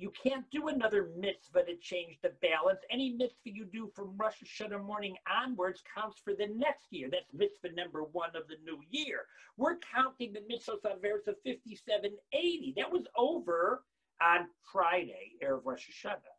You 0.00 0.10
can't 0.10 0.50
do 0.50 0.68
another 0.68 1.10
mitzvah 1.14 1.64
to 1.64 1.76
change 1.76 2.18
the 2.22 2.32
balance. 2.40 2.80
Any 2.90 3.10
mitzvah 3.10 3.50
you 3.50 3.66
do 3.66 3.90
from 3.94 4.16
Rosh 4.16 4.42
Hashanah 4.42 4.82
morning 4.82 5.14
onwards 5.30 5.82
counts 5.94 6.18
for 6.24 6.32
the 6.32 6.46
next 6.46 6.86
year. 6.90 7.10
That's 7.12 7.30
mitzvah 7.34 7.74
number 7.74 8.04
one 8.04 8.30
of 8.34 8.48
the 8.48 8.56
new 8.64 8.80
year. 8.88 9.26
We're 9.58 9.76
counting 9.94 10.32
the 10.32 10.40
mitzvahs 10.40 10.90
on 10.90 11.02
verse 11.02 11.26
of 11.26 11.36
5780. 11.44 12.74
That 12.78 12.90
was 12.90 13.04
over 13.14 13.84
on 14.22 14.46
Friday, 14.72 15.32
Erev 15.44 15.60
Rosh 15.64 15.86
Hashanah. 15.90 16.32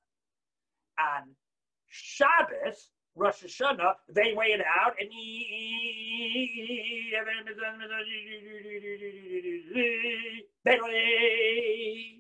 On 1.00 1.30
Shabbos, 1.88 2.90
Rosh 3.16 3.44
Hashanah, 3.44 3.94
they 4.10 4.34
weigh 4.36 4.54
it 4.54 4.62
out 4.62 4.96
and 5.00 5.10
they 10.66 12.18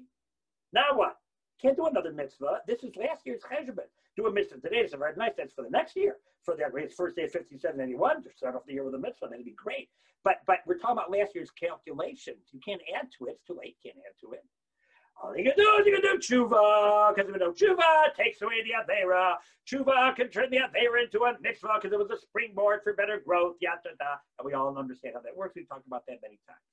now 0.73 0.93
what? 0.93 1.20
Can't 1.61 1.75
do 1.75 1.85
another 1.85 2.11
mitzvah. 2.11 2.61
This 2.65 2.83
is 2.83 2.95
last 2.95 3.25
year's 3.25 3.41
cheshbon. 3.41 3.85
Do 4.17 4.25
a 4.25 4.31
mitzvah 4.31 4.59
today. 4.59 4.77
It's 4.77 4.93
a 4.93 4.97
very 4.97 5.13
nice. 5.15 5.33
That's 5.37 5.53
for 5.53 5.63
the 5.63 5.69
next 5.69 5.95
year. 5.95 6.17
For 6.43 6.55
the 6.55 6.63
first 6.97 7.15
day 7.15 7.23
of 7.23 7.31
5781 7.31 8.23
to 8.23 8.29
start 8.35 8.55
off 8.55 8.65
the 8.65 8.73
year 8.73 8.83
with 8.83 8.95
a 8.95 8.97
mitzvah. 8.97 9.27
That'd 9.29 9.45
be 9.45 9.51
great. 9.51 9.89
But 10.23 10.41
but 10.47 10.59
we're 10.65 10.77
talking 10.77 10.97
about 10.97 11.11
last 11.11 11.35
year's 11.35 11.51
calculations. 11.51 12.49
You 12.51 12.59
can't 12.65 12.81
add 12.97 13.09
to 13.19 13.27
it. 13.27 13.37
It's 13.37 13.45
too 13.45 13.53
late. 13.53 13.77
You 13.83 13.91
can't 13.91 14.03
add 14.07 14.17
to 14.21 14.33
it. 14.33 14.43
All 15.21 15.37
you 15.37 15.43
can 15.43 15.53
do 15.55 15.77
is 15.79 15.85
you 15.85 15.93
can 15.93 16.01
do 16.01 16.17
tshuva, 16.17 17.13
because 17.13 17.29
if 17.29 17.35
you 17.35 17.39
do 17.39 17.53
tshuva, 17.53 18.15
takes 18.15 18.41
away 18.41 18.63
the 18.63 18.73
avera. 18.81 19.35
Tshuva 19.69 20.15
can 20.15 20.29
turn 20.29 20.49
the 20.49 20.57
avera 20.57 21.03
into 21.03 21.23
a 21.25 21.37
mitzvah 21.41 21.77
because 21.79 21.93
it 21.93 21.99
was 21.99 22.09
a 22.09 22.17
springboard 22.17 22.81
for 22.83 22.93
better 22.93 23.21
growth, 23.23 23.57
yada, 23.61 23.81
yada. 23.85 24.19
And 24.39 24.45
we 24.45 24.53
all 24.53 24.75
understand 24.75 25.13
how 25.13 25.21
that 25.21 25.37
works. 25.37 25.53
We've 25.55 25.69
talked 25.69 25.85
about 25.85 26.07
that 26.07 26.17
many 26.23 26.39
times. 26.47 26.65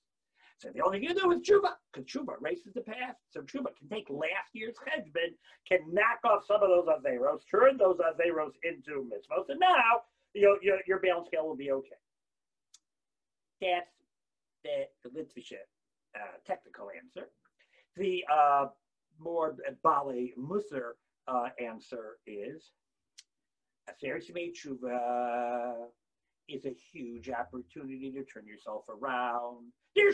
So 0.59 0.71
the 0.75 0.83
only 0.83 0.99
thing 0.99 1.09
you 1.09 1.15
do 1.15 1.31
is 1.31 1.39
tshuva, 1.39 1.75
because 1.93 2.11
tshuva 2.11 2.41
erases 2.41 2.73
the 2.75 2.81
past. 2.81 3.19
So 3.31 3.43
tshuva 3.43 3.77
can 3.79 3.89
take 3.89 4.11
last 4.11 4.51
year's 4.53 4.75
cheshbon, 4.77 5.35
can 5.69 5.81
knock 5.93 6.19
off 6.25 6.45
some 6.47 6.63
of 6.63 6.69
those 6.69 6.89
averos, 6.89 7.41
turn 7.49 7.77
those 7.77 7.99
averos 7.99 8.53
into 8.65 9.09
mitzvahs, 9.09 9.49
and 9.49 9.61
now 9.61 10.03
your, 10.35 10.63
your, 10.63 10.79
your 10.87 10.99
balance 10.99 11.29
scale 11.29 11.47
will 11.47 11.57
be 11.57 11.71
okay. 11.71 11.97
That's 13.61 13.91
the, 14.65 15.11
the 15.11 15.27
uh, 16.15 16.19
technical 16.45 16.89
answer. 16.91 17.29
The 17.97 18.25
uh, 18.33 18.67
more 19.21 19.57
Bali 19.83 20.35
Musar 20.39 20.93
uh, 21.29 21.49
answer 21.65 22.19
is 22.27 22.71
Aseret 23.89 24.53
Tshuva 24.55 25.87
is 26.49 26.65
a 26.65 26.75
huge 26.93 27.31
opportunity 27.31 28.11
to 28.11 28.25
turn 28.25 28.47
yourself 28.47 28.85
around. 28.89 29.67
You 29.95 30.13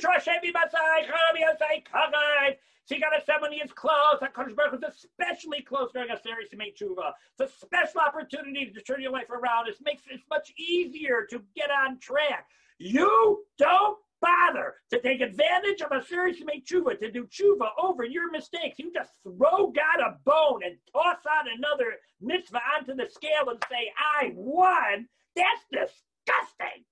got 3.01 3.27
someone 3.27 3.53
is 3.53 3.73
close. 3.73 4.21
HaKadosh 4.21 4.57
Baruch 4.57 4.75
is 4.75 5.05
especially 5.05 5.63
close 5.63 5.91
during 5.93 6.11
a 6.11 6.21
series 6.21 6.51
to 6.51 6.57
make 6.57 6.77
tshuva. 6.77 7.13
It's 7.39 7.53
a 7.53 7.67
special 7.67 8.01
opportunity 8.01 8.71
to 8.71 8.81
turn 8.83 9.01
your 9.01 9.13
life 9.13 9.31
around. 9.31 9.69
It 9.69 9.77
makes 9.83 10.03
it 10.11 10.21
much 10.29 10.53
easier 10.59 11.27
to 11.31 11.43
get 11.57 11.71
on 11.71 11.99
track. 11.99 12.47
You 12.79 13.45
don't 13.59 13.99
bother 14.21 14.75
to 14.91 15.01
take 15.01 15.21
advantage 15.21 15.83
of 15.83 15.93
a 15.93 16.05
serious 16.05 16.39
make 16.45 16.67
tshuva, 16.67 16.99
to 16.99 17.11
do 17.11 17.27
tshuva 17.27 17.69
over 17.79 18.05
your 18.05 18.31
mistakes. 18.31 18.79
You 18.79 18.93
just 18.93 19.13
throw 19.23 19.69
God 19.69 20.01
a 20.01 20.19
bone 20.25 20.61
and 20.65 20.77
toss 20.93 21.19
out 21.31 21.47
another 21.57 21.95
mitzvah 22.21 22.61
onto 22.79 22.95
the 22.95 23.09
scale 23.11 23.49
and 23.49 23.63
say, 23.71 23.93
I 24.21 24.33
won. 24.35 25.09
That's 25.37 25.93
disgusting. 26.25 26.85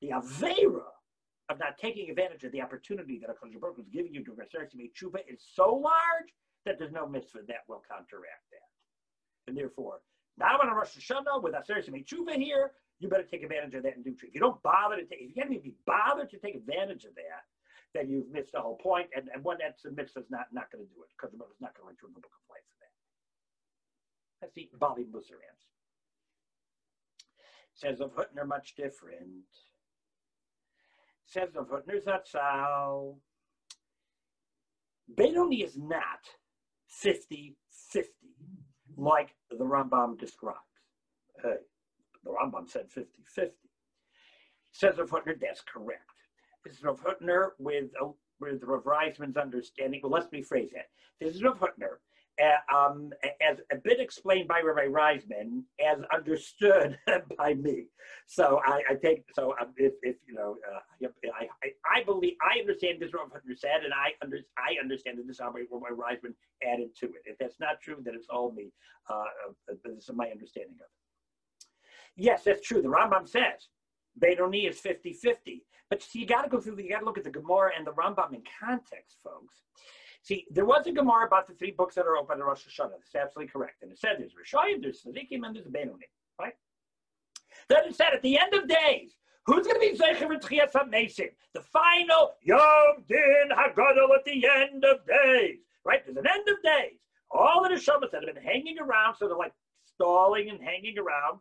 The 0.00 0.10
Avera 0.10 0.86
of 1.50 1.58
not 1.58 1.78
taking 1.78 2.10
advantage 2.10 2.44
of 2.44 2.52
the 2.52 2.60
opportunity 2.60 3.18
that 3.18 3.30
a 3.30 3.58
Baruch 3.58 3.78
is 3.78 3.88
giving 3.88 4.14
you 4.14 4.24
to 4.24 4.32
research 4.32 4.72
make 4.74 4.94
tshuva 4.94 5.20
is 5.26 5.42
so 5.54 5.74
large 5.74 6.30
that 6.66 6.78
there's 6.78 6.92
no 6.92 7.08
mitzvah 7.08 7.40
that 7.48 7.64
will 7.68 7.82
counteract 7.88 8.44
that. 8.52 8.68
And 9.48 9.56
therefore, 9.56 10.00
now 10.36 10.58
on 10.60 10.68
a 10.68 10.74
Rosh 10.74 10.96
Hashanah 10.96 11.42
with 11.42 11.54
Aseret 11.54 11.88
Tshuva 11.88 12.36
here, 12.36 12.72
you 13.00 13.08
better 13.08 13.24
take 13.24 13.42
advantage 13.42 13.74
of 13.74 13.82
that 13.84 13.96
and 13.96 14.04
do 14.04 14.14
If 14.14 14.34
you 14.34 14.40
don't 14.40 14.62
bother 14.62 14.96
to 14.96 15.04
take, 15.06 15.22
if 15.22 15.28
you 15.30 15.34
can't 15.34 15.50
even 15.50 15.62
be 15.62 15.74
bothered 15.86 16.30
to 16.30 16.38
take 16.38 16.54
advantage 16.54 17.04
of 17.04 17.14
that, 17.14 17.46
then 17.94 18.10
you've 18.10 18.30
missed 18.30 18.52
the 18.52 18.60
whole 18.60 18.76
point. 18.76 19.08
And, 19.16 19.30
and 19.32 19.42
when 19.42 19.56
that's 19.58 19.84
a 19.86 19.90
mitzvah 19.90 20.20
is 20.20 20.30
not, 20.30 20.46
not 20.52 20.70
going 20.70 20.84
to 20.84 20.90
do 20.92 21.00
it 21.02 21.10
because 21.16 21.32
the 21.32 21.42
is 21.42 21.62
not 21.62 21.72
going 21.74 21.86
to 21.86 21.88
write 21.88 21.98
you 22.02 22.08
in 22.08 22.14
the 22.14 22.20
book 22.20 22.34
of 22.34 22.44
life 22.50 22.66
for 22.68 22.78
that. 22.84 22.92
That's 24.42 24.54
the 24.54 24.68
Bali 24.76 25.06
Musar 25.08 25.40
answer. 25.40 25.77
Says 27.78 28.00
of 28.00 28.12
Hutner 28.12 28.44
much 28.44 28.74
different. 28.74 29.46
Says 31.26 31.50
of 31.54 31.68
Hutner 31.68 32.02
Zatzal. 32.04 33.18
Benoni 35.16 35.62
is 35.62 35.78
not 35.78 36.26
50 36.88 37.56
50 37.92 38.10
like 38.96 39.36
the 39.50 39.64
Rambam 39.64 40.18
describes. 40.18 40.58
Hey, 41.40 41.54
the 42.24 42.30
Rambam 42.30 42.68
said 42.68 42.90
50 42.90 43.22
50. 43.32 43.54
Says 44.72 44.98
of 44.98 45.10
Hutner, 45.10 45.40
that's 45.40 45.62
correct. 45.62 46.02
This 46.64 46.78
is 46.78 46.82
Rav 46.82 47.00
Hutner 47.00 47.50
with, 47.60 47.90
uh, 48.02 48.08
with 48.40 48.64
Rav 48.64 48.82
Reisman's 48.82 49.36
understanding. 49.36 50.00
Well, 50.02 50.10
let's 50.10 50.26
rephrase 50.26 50.72
that. 50.72 50.88
This 51.20 51.36
is 51.36 51.42
Hutner 51.42 51.58
uh, 51.60 52.07
um, 52.74 53.10
as 53.40 53.58
a 53.72 53.76
bit 53.76 54.00
explained 54.00 54.48
by 54.48 54.60
Rabbi 54.60 54.86
Reisman, 54.86 55.62
as 55.84 55.98
understood 56.14 56.98
by 57.38 57.54
me. 57.54 57.86
So 58.26 58.60
I, 58.64 58.82
I 58.90 58.94
take 58.94 59.24
so 59.34 59.54
um, 59.60 59.72
if, 59.76 59.94
if 60.02 60.16
you 60.26 60.34
know 60.34 60.56
uh, 60.72 61.08
I, 61.38 61.48
I, 61.64 62.00
I 62.00 62.04
believe 62.04 62.34
I 62.42 62.60
understand 62.60 63.00
this 63.00 63.10
Hutner 63.10 63.56
said, 63.56 63.84
and 63.84 63.92
I 63.92 64.12
under 64.22 64.38
I 64.56 64.80
understand 64.80 65.18
that 65.18 65.26
this 65.26 65.40
Rabbi 65.40 65.60
Reisman 65.70 66.34
added 66.62 66.90
to 67.00 67.06
it. 67.06 67.22
If 67.24 67.38
that's 67.38 67.60
not 67.60 67.80
true, 67.82 67.96
then 68.02 68.14
it's 68.14 68.28
all 68.30 68.52
me. 68.52 68.72
Uh, 69.10 69.24
uh 69.70 69.74
this 69.84 70.08
is 70.08 70.10
my 70.14 70.28
understanding 70.28 70.74
of 70.74 70.86
it. 70.86 71.68
Yes, 72.16 72.44
that's 72.44 72.66
true. 72.66 72.82
The 72.82 72.88
Rambam 72.88 73.28
says 73.28 73.68
Benoni 74.16 74.66
is 74.66 74.80
50-50. 74.80 75.62
But 75.90 76.02
see, 76.02 76.20
you 76.20 76.26
got 76.26 76.42
to 76.42 76.48
go 76.48 76.60
through. 76.60 76.78
You 76.78 76.90
got 76.90 77.00
to 77.00 77.04
look 77.04 77.18
at 77.18 77.24
the 77.24 77.30
Gemara 77.30 77.70
and 77.76 77.86
the 77.86 77.92
Rambam 77.92 78.34
in 78.34 78.42
context, 78.60 79.16
folks. 79.22 79.62
See, 80.28 80.44
there 80.50 80.66
was 80.66 80.86
a 80.86 80.92
Gemara 80.92 81.26
about 81.26 81.48
the 81.48 81.54
three 81.54 81.70
books 81.70 81.94
that 81.94 82.04
are 82.04 82.18
open 82.18 82.38
in 82.38 82.44
Rosh 82.44 82.66
Hashanah. 82.66 82.90
That's 82.90 83.14
absolutely 83.14 83.50
correct. 83.50 83.82
And 83.82 83.90
it 83.90 83.98
said 83.98 84.16
there's 84.18 84.34
Rishayim, 84.34 84.82
there's 84.82 85.00
Tzadikim, 85.02 85.46
and 85.46 85.56
there's 85.56 85.66
Benoni, 85.66 86.04
right? 86.38 86.52
Then 87.70 87.86
it 87.86 87.96
said 87.96 88.12
at 88.12 88.20
the 88.20 88.38
end 88.38 88.52
of 88.52 88.68
days, 88.68 89.16
who's 89.46 89.66
going 89.66 89.80
to 89.80 89.80
be 89.80 89.96
Zecher 89.96 90.30
and 90.30 90.42
Tchias 90.42 90.72
HaMesim? 90.72 91.30
The 91.54 91.62
final 91.62 92.34
Yom 92.42 93.04
Din 93.08 93.48
HaGadol 93.50 94.14
at 94.14 94.26
the 94.26 94.46
end 94.46 94.84
of 94.84 94.98
days, 95.06 95.60
right? 95.86 96.04
There's 96.04 96.18
an 96.18 96.26
end 96.30 96.46
of 96.46 96.62
days. 96.62 96.98
All 97.30 97.62
the 97.62 97.70
Neshamas 97.70 98.10
that 98.10 98.22
have 98.22 98.34
been 98.34 98.44
hanging 98.44 98.78
around, 98.78 99.14
so 99.14 99.28
they're 99.28 99.34
like 99.34 99.54
stalling 99.94 100.50
and 100.50 100.60
hanging 100.60 100.98
around, 100.98 101.40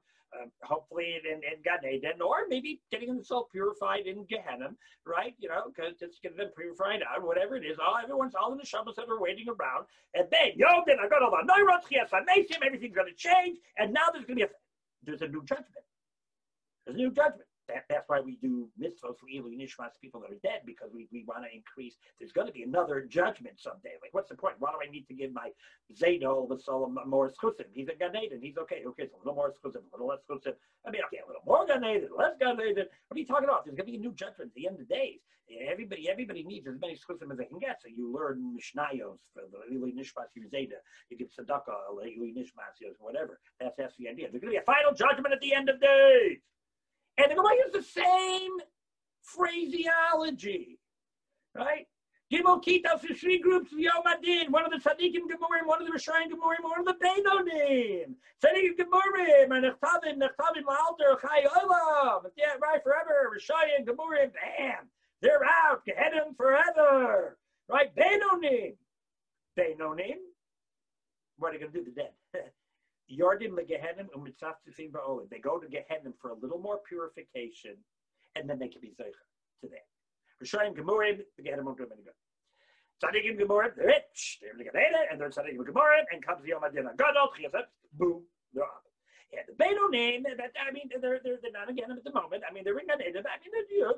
hopefully 0.63 1.19
in, 1.23 1.37
in 1.37 1.61
Gan 1.63 1.85
Eden, 1.89 2.21
or 2.21 2.47
maybe 2.47 2.81
getting 2.91 3.13
themselves 3.13 3.47
purified 3.51 4.07
in 4.07 4.25
Gehenna, 4.25 4.69
right? 5.05 5.33
You 5.39 5.49
know, 5.49 5.71
because 5.73 5.97
just 5.99 6.21
getting 6.21 6.37
them 6.37 6.51
purified 6.57 7.01
out, 7.03 7.25
whatever 7.25 7.55
it 7.55 7.65
is. 7.65 7.77
All 7.79 7.97
everyone's 8.01 8.35
all 8.35 8.51
in 8.51 8.57
the 8.57 8.65
Shabbos 8.65 8.95
that 8.95 9.09
are 9.09 9.19
waiting 9.19 9.47
around, 9.47 9.85
and 10.13 10.27
then 10.31 10.53
yo, 10.55 10.83
then 10.85 10.97
I 11.03 11.07
got 11.07 11.23
all 11.23 11.31
the 11.31 11.45
neurons, 11.45 11.85
yes, 11.89 12.09
I 12.13 12.21
make 12.25 12.51
him, 12.51 12.61
everything's 12.65 12.95
going 12.95 13.07
to 13.07 13.15
change, 13.15 13.57
and 13.77 13.93
now 13.93 14.09
there's 14.11 14.25
going 14.25 14.39
to 14.39 14.45
be 14.45 14.51
a 14.51 14.55
there's 15.03 15.21
a 15.21 15.27
new 15.27 15.43
judgment. 15.43 15.85
There's 16.85 16.95
a 16.95 16.97
new 16.97 17.11
judgment. 17.11 17.46
That, 17.67 17.85
that's 17.89 18.07
why 18.07 18.21
we 18.21 18.37
do 18.37 18.69
mitzvot 18.79 19.17
for 19.17 19.27
Ilu 19.27 19.51
Nishmas, 19.51 19.91
people 20.01 20.21
that 20.21 20.31
are 20.31 20.39
dead, 20.43 20.61
because 20.65 20.89
we, 20.93 21.07
we 21.11 21.23
want 21.27 21.43
to 21.43 21.53
increase. 21.53 21.95
There's 22.19 22.31
going 22.31 22.47
to 22.47 22.53
be 22.53 22.63
another 22.63 23.01
judgment 23.01 23.59
someday. 23.59 23.95
Like, 24.01 24.13
what's 24.13 24.29
the 24.29 24.35
point? 24.35 24.55
Why 24.59 24.71
do 24.71 24.77
I 24.87 24.91
need 24.91 25.07
to 25.07 25.13
give 25.13 25.33
my 25.33 25.49
Zaydo 25.93 26.47
the 26.47 26.57
soul 26.57 26.93
more 27.05 27.27
exclusive? 27.27 27.65
He's 27.73 27.89
a 27.89 27.95
Gan 27.95 28.15
Eden. 28.15 28.39
He's 28.41 28.57
okay. 28.57 28.83
Okay, 28.85 29.03
it's 29.03 29.13
a 29.13 29.17
little 29.17 29.35
more 29.35 29.49
exclusive, 29.49 29.81
a 29.81 29.95
little 29.95 30.07
less 30.07 30.19
exclusive. 30.19 30.55
I 30.85 30.91
mean, 30.91 31.01
okay, 31.07 31.21
a 31.23 31.27
little 31.27 31.43
more 31.45 31.65
Gan 31.65 31.83
Eden, 31.83 32.09
less 32.17 32.33
Gan 32.39 32.59
Eden. 32.61 32.85
What 33.07 33.17
are 33.17 33.19
you 33.19 33.25
talking 33.25 33.49
about? 33.49 33.65
There's 33.65 33.75
going 33.75 33.87
to 33.87 33.91
be 33.91 33.97
a 33.97 34.01
new 34.01 34.13
judgment 34.13 34.51
at 34.51 34.55
the 34.55 34.67
end 34.67 34.79
of 34.79 34.87
the 34.87 34.93
days. 34.93 35.19
Everybody, 35.49 36.09
everybody 36.09 36.43
needs 36.43 36.67
as 36.67 36.75
many 36.79 36.93
exclusive 36.93 37.31
as 37.31 37.37
they 37.37 37.45
can 37.45 37.59
get. 37.59 37.81
So 37.81 37.87
you 37.87 38.11
learn 38.11 38.55
Mishnayos 38.55 39.17
for 39.33 39.43
the 39.49 39.73
Ilu 39.73 39.93
Nishmas 39.93 40.27
Zayda. 40.53 40.79
You 41.09 41.17
give 41.17 41.29
Tzedakah, 41.29 41.87
Ilu 42.03 42.33
Nishmas, 42.33 42.75
whatever. 42.99 43.39
That's, 43.59 43.75
that's 43.77 43.95
the 43.97 44.09
idea. 44.09 44.27
There's 44.29 44.41
going 44.41 44.53
to 44.53 44.59
be 44.59 44.61
a 44.61 44.61
final 44.63 44.93
judgment 44.93 45.33
at 45.33 45.39
the 45.39 45.53
end 45.53 45.69
of 45.69 45.79
days. 45.79 46.39
And 47.17 47.31
the 47.31 47.35
Gemara 47.35 47.55
uses 47.65 47.93
the 47.93 48.01
same 48.01 48.51
phraseology, 49.23 50.79
right? 51.55 51.87
Gimel 52.31 52.61
Kitas 52.61 53.09
is 53.09 53.19
three 53.19 53.39
groups 53.39 53.71
of 53.71 53.79
Yom 53.79 54.03
one 54.49 54.65
of 54.65 54.71
the 54.71 54.77
Tzadikim 54.77 55.23
Gemurim, 55.31 55.65
one 55.65 55.81
of 55.81 55.87
the 55.87 55.93
Rishayim 55.93 56.27
Gemurim, 56.27 56.61
one 56.61 56.79
of 56.79 56.85
the 56.85 56.95
Beinonim. 56.95 58.15
Tzadikim 58.43 58.75
Gemurim, 58.77 59.55
and 59.55 59.63
Nechtavim, 59.63 60.17
Nechtavim 60.17 60.63
La'alter, 60.67 61.19
Chai 61.21 61.45
Olam. 61.45 62.23
Yeah, 62.35 62.55
right, 62.61 62.83
forever. 62.83 63.31
Rishayim 63.33 63.85
Gemurim, 63.85 64.33
bam. 64.33 64.89
They're 65.21 65.43
out. 65.43 65.83
Gehenim 65.87 66.35
forever. 66.35 67.37
Right? 67.69 67.95
Beinonim. 67.95 68.75
Beinonim. 69.57 70.17
What 71.37 71.51
are 71.51 71.53
you 71.53 71.59
going 71.59 71.71
to 71.71 71.79
do 71.79 71.85
to 71.85 71.91
the 71.91 72.01
dead? 72.01 72.51
Yardim 73.11 73.55
legehenim 73.55 74.07
umitzaftifim 74.15 74.91
ba'olid. 74.91 75.29
They 75.29 75.39
go 75.39 75.57
to 75.57 75.67
Gehenim 75.67 76.13
for 76.21 76.31
a 76.31 76.35
little 76.35 76.59
more 76.59 76.79
purification, 76.87 77.75
and 78.35 78.49
then 78.49 78.59
they 78.59 78.67
can 78.67 78.81
be 78.81 78.89
zeicha 78.89 79.23
to 79.61 79.69
that. 79.69 79.87
Rishayim 80.43 80.75
gemurim, 80.75 81.19
the 81.37 81.43
Gehenim 81.43 81.63
won't 81.63 81.77
do 81.77 81.87
any 81.91 82.03
good. 82.03 82.13
Tzadikim 83.01 83.39
gemurim, 83.39 83.75
they're 83.75 83.87
rich, 83.87 84.39
they're 84.41 84.55
legehenim, 84.55 85.11
and 85.11 85.21
they're 85.21 85.29
tzadikim 85.29 85.57
gemurim, 85.57 86.03
and 86.11 86.25
comes 86.25 86.43
the 86.43 86.49
Yom 86.49 86.63
Adin 86.63 86.89
Gadol, 86.97 87.29
chiyasat, 87.37 87.65
boom, 87.93 88.23
they're 88.53 88.63
up. 88.63 88.83
Yeah, 89.31 89.41
the 89.47 89.55
Beto 89.61 89.89
name, 89.89 90.23
that, 90.23 90.51
I 90.55 90.71
mean, 90.71 90.89
they're, 90.89 91.19
they're, 91.23 91.37
they're 91.41 91.51
not 91.51 91.69
again 91.69 91.91
at 91.91 92.03
the 92.03 92.13
moment. 92.13 92.43
I 92.49 92.53
mean, 92.53 92.63
they're 92.63 92.79
in 92.79 92.87
Gan 92.87 93.01
I 93.01 93.03
mean, 93.03 93.13
they're, 93.13 93.67
you 93.69 93.83
know, 93.83 93.95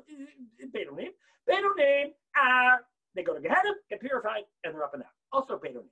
Beto 1.48 1.76
name. 1.76 2.10
Uh, 2.34 2.78
they 3.14 3.22
go 3.22 3.34
to 3.34 3.40
Gehenim, 3.40 3.74
get 3.88 4.00
purified, 4.00 4.42
and 4.64 4.74
they're 4.74 4.84
up 4.84 4.94
and 4.94 5.02
out. 5.02 5.14
Also 5.32 5.54
Beto 5.56 5.82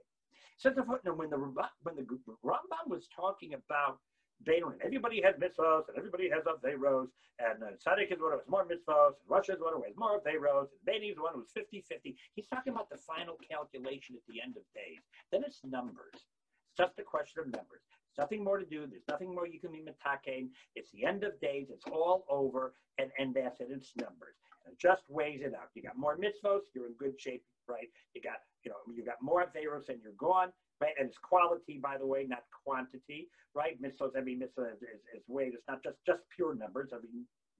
Says 0.59 0.75
the 0.75 0.83
footnote 0.83 1.17
when 1.17 1.31
the 1.31 1.39
when 1.39 1.95
the 1.95 2.03
Rambam 2.45 2.89
was 2.89 3.07
talking 3.15 3.55
about 3.55 4.01
Beinonim, 4.45 4.79
everybody 4.85 5.23
has 5.23 5.37
mitzvahs 5.37 5.89
and 5.89 5.97
everybody 5.97 6.29
has 6.29 6.43
Averos, 6.45 7.07
and 7.39 7.63
uh, 7.63 7.71
is 7.71 7.87
one 7.87 8.33
who 8.33 8.39
has 8.39 8.49
more 8.49 8.67
mitzvahs, 8.67 9.15
and 9.23 9.31
Rasha 9.31 9.55
is 9.55 9.61
one 9.61 9.75
who 9.75 9.85
has 9.85 9.95
more 9.97 10.21
Averos, 10.21 10.67
and 10.75 10.83
Beini 10.85 11.13
is 11.13 11.19
one 11.19 11.35
who's 11.35 11.53
50-50. 11.57 12.17
He's 12.35 12.49
talking 12.49 12.73
about 12.73 12.91
the 12.91 12.97
final 12.99 13.37
calculation 13.49 14.17
at 14.17 14.23
the 14.27 14.43
end 14.43 14.57
of 14.57 14.65
days. 14.75 14.99
Then 15.31 15.45
it's 15.47 15.61
numbers. 15.65 16.15
It's 16.15 16.77
just 16.77 16.99
a 16.99 17.05
question 17.05 17.41
of 17.41 17.47
numbers. 17.47 17.83
Nothing 18.19 18.43
more 18.43 18.59
to 18.59 18.67
do. 18.67 18.85
There's 18.89 19.07
nothing 19.09 19.33
more 19.33 19.47
you 19.47 19.61
can 19.61 19.71
be 19.71 19.79
mitakein. 19.79 20.49
It's 20.75 20.91
the 20.91 21.05
end 21.05 21.23
of 21.23 21.41
days. 21.41 21.69
It's 21.71 21.85
all 21.87 22.25
over, 22.29 22.75
and, 22.99 23.13
and 23.17 23.33
that's 23.33 23.61
it. 23.61 23.69
It's 23.71 23.93
numbers. 23.97 24.35
Just 24.81 25.03
weighs 25.09 25.41
it 25.43 25.55
out. 25.55 25.69
You 25.75 25.83
got 25.83 25.97
more 25.97 26.17
mitzvahs, 26.17 26.61
you're 26.75 26.87
in 26.87 26.95
good 26.99 27.21
shape, 27.21 27.45
right? 27.69 27.89
You 28.15 28.23
got 28.23 28.39
you 28.65 28.71
know, 28.71 28.95
you 28.95 29.05
got 29.05 29.17
more 29.23 29.45
Averos 29.45 29.89
and 29.89 29.99
you're 30.03 30.13
gone, 30.19 30.53
right? 30.81 30.93
And 30.99 31.09
it's 31.09 31.19
quality, 31.19 31.79
by 31.83 31.97
the 31.97 32.07
way, 32.07 32.27
not 32.29 32.43
quantity, 32.65 33.29
right? 33.55 33.81
Mitzvahs, 33.81 34.17
every 34.17 34.35
mitzvah 34.35 34.73
is, 34.75 34.83
is, 34.83 35.01
is 35.17 35.23
weight. 35.29 35.53
It's 35.55 35.67
not 35.69 35.83
just, 35.83 35.97
just 36.07 36.23
pure 36.35 36.55
numbers. 36.55 36.91
Every 36.95 37.09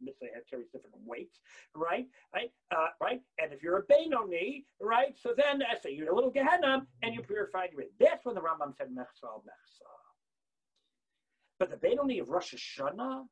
mitzvah 0.01 0.27
carries 0.51 0.67
different 0.73 0.97
weights, 1.05 1.39
right? 1.75 2.07
Right? 2.35 2.51
Uh, 2.71 2.89
right? 3.01 3.21
And 3.39 3.53
if 3.53 3.63
you're 3.63 3.79
a 3.79 3.83
Benoni, 3.83 4.65
right? 4.81 5.17
So 5.21 5.35
then, 5.37 5.63
I 5.63 5.79
say 5.79 5.93
you're 5.93 6.11
a 6.11 6.15
little 6.15 6.31
Gehenna 6.31 6.87
and 7.03 7.15
you 7.15 7.23
purified 7.23 7.71
your 7.73 7.85
That's 7.99 8.25
when 8.25 8.35
the 8.35 8.41
Rambam 8.41 8.77
said 8.77 8.89
Mechsal 8.89 9.43
Mechsal. 9.43 9.99
But 11.59 11.71
the 11.71 11.77
Benoni 11.77 12.19
of 12.19 12.29
Rosh 12.29 12.55
Hashanah, 12.55 13.25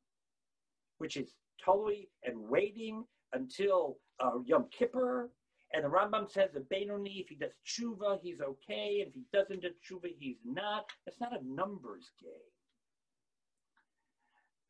which 0.99 1.17
is 1.17 1.35
totally 1.65 2.09
and 2.25 2.49
waiting 2.49 3.05
until 3.37 3.99
uh, 4.21 4.39
Yom 4.45 4.67
Kippur, 4.77 5.31
and 5.73 5.85
the 5.85 5.89
Rambam 5.89 6.31
says 6.31 6.51
the 6.55 6.61
Benoni, 6.61 7.19
if 7.19 7.29
he 7.29 7.35
does 7.35 7.53
tshuva, 7.67 8.19
he's 8.23 8.41
okay. 8.41 9.05
If 9.07 9.15
he 9.15 9.23
doesn't 9.33 9.63
do 9.63 9.69
tshuva, 9.69 10.09
he's 10.19 10.39
not. 10.45 10.87
It's 11.07 11.21
not 11.21 11.33
a 11.33 11.45
numbers 11.47 12.11
game. 12.21 12.31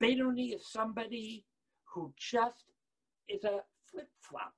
Benoni 0.00 0.48
is 0.48 0.66
somebody 0.70 1.44
who 1.84 2.12
just 2.18 2.64
is 3.28 3.44
a 3.44 3.60
flip 3.90 4.08
flopper. 4.20 4.52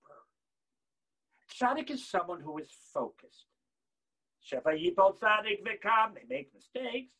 Tzaddik 1.52 1.90
is 1.90 2.08
someone 2.08 2.40
who 2.40 2.58
is 2.58 2.70
focused. 2.92 3.46
Sheva 4.42 4.72
Yipol 4.74 5.18
Tzaddik 5.18 5.62
Vikam, 5.62 6.14
they 6.14 6.24
make 6.28 6.50
mistakes. 6.54 7.14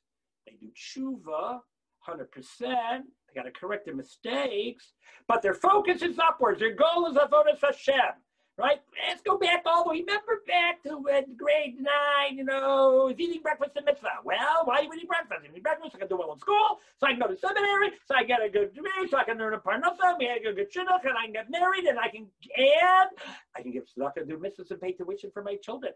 They 0.47 0.57
do 0.61 0.69
tshuva. 0.75 1.61
100%. 2.09 3.01
Got 3.39 3.45
to 3.45 3.53
correct 3.53 3.85
their 3.87 3.95
mistakes, 3.95 4.95
but 5.29 5.43
their 5.43 5.55
focus 5.55 6.03
is 6.03 6.19
upwards. 6.19 6.59
Their 6.59 6.75
goal 6.75 7.07
is 7.07 7.17
Avodah 7.17 7.57
Hashem 7.63 8.19
right? 8.59 8.81
Let's 9.07 9.23
go 9.23 9.39
back 9.39 9.63
all 9.65 9.85
the 9.85 9.91
way. 9.91 10.01
Remember 10.01 10.43
back 10.47 10.83
to 10.83 11.01
grade 11.37 11.77
nine, 11.79 12.37
you 12.37 12.45
know, 12.45 13.15
eating 13.17 13.41
breakfast 13.41 13.77
in 13.77 13.85
mitzvah. 13.85 14.09
Well, 14.25 14.63
why 14.65 14.79
are 14.79 14.83
you 14.83 14.91
eating 14.95 15.07
breakfast? 15.07 15.47
Eating 15.49 15.63
breakfast, 15.63 15.95
I 15.95 15.99
can 15.99 16.09
do 16.09 16.17
well 16.19 16.33
in 16.33 16.41
school, 16.41 16.83
so 16.99 17.07
I 17.07 17.11
can 17.13 17.21
go 17.21 17.29
to 17.29 17.39
seminary, 17.39 17.91
so 18.05 18.17
I 18.17 18.25
get 18.25 18.45
a 18.45 18.51
good 18.51 18.75
degree, 18.75 19.09
so 19.09 19.17
I 19.17 19.25
can 19.25 19.39
learn 19.39 19.55
a 19.55 19.59
parnasa, 19.59 20.03
I 20.03 20.19
get 20.19 20.51
a 20.51 20.53
good 20.53 20.73
shidduch, 20.73 21.07
and 21.07 21.17
I 21.17 21.25
can 21.25 21.33
get 21.33 21.51
married, 21.51 21.85
and 21.85 21.99
I 21.99 22.09
can, 22.09 22.27
and 22.57 23.09
I 23.57 23.63
can 23.63 23.71
give 23.71 23.85
tzedakah, 23.85 24.29
do 24.29 24.37
mitzvahs, 24.37 24.73
and 24.73 24.81
pay 24.81 24.93
tuition 24.93 25.31
for 25.33 25.45
my 25.45 25.55
children. 25.63 25.93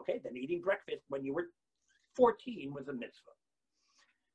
Okay, 0.00 0.20
then 0.24 0.36
eating 0.36 0.62
breakfast 0.62 1.04
when 1.08 1.24
you 1.24 1.34
were 1.34 1.48
14 2.16 2.72
was 2.72 2.88
a 2.88 2.92
mitzvah. 2.92 3.37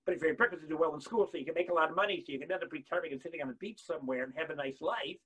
But 0.05 0.15
if 0.15 0.21
you're 0.21 0.33
breakfast 0.35 0.63
to 0.63 0.67
do 0.67 0.77
well 0.77 0.93
in 0.93 1.01
school, 1.01 1.27
so 1.31 1.37
you 1.37 1.45
can 1.45 1.53
make 1.53 1.69
a 1.69 1.73
lot 1.73 1.89
of 1.89 1.95
money, 1.95 2.21
so 2.25 2.33
you 2.33 2.39
can 2.39 2.51
end 2.51 2.63
up 2.63 2.71
retiring 2.71 3.13
and 3.13 3.21
sitting 3.21 3.41
on 3.41 3.47
the 3.47 3.53
beach 3.55 3.81
somewhere 3.85 4.23
and 4.23 4.33
have 4.35 4.49
a 4.49 4.55
nice 4.55 4.81
life, 4.81 5.17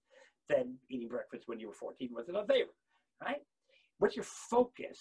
then 0.48 0.76
eating 0.90 1.08
breakfast 1.08 1.48
when 1.48 1.60
you 1.60 1.68
were 1.68 1.74
14 1.74 2.10
wasn't 2.14 2.38
a 2.38 2.46
favor, 2.46 2.70
right? 3.22 3.42
What's 3.98 4.16
your 4.16 4.26
focus? 4.26 5.00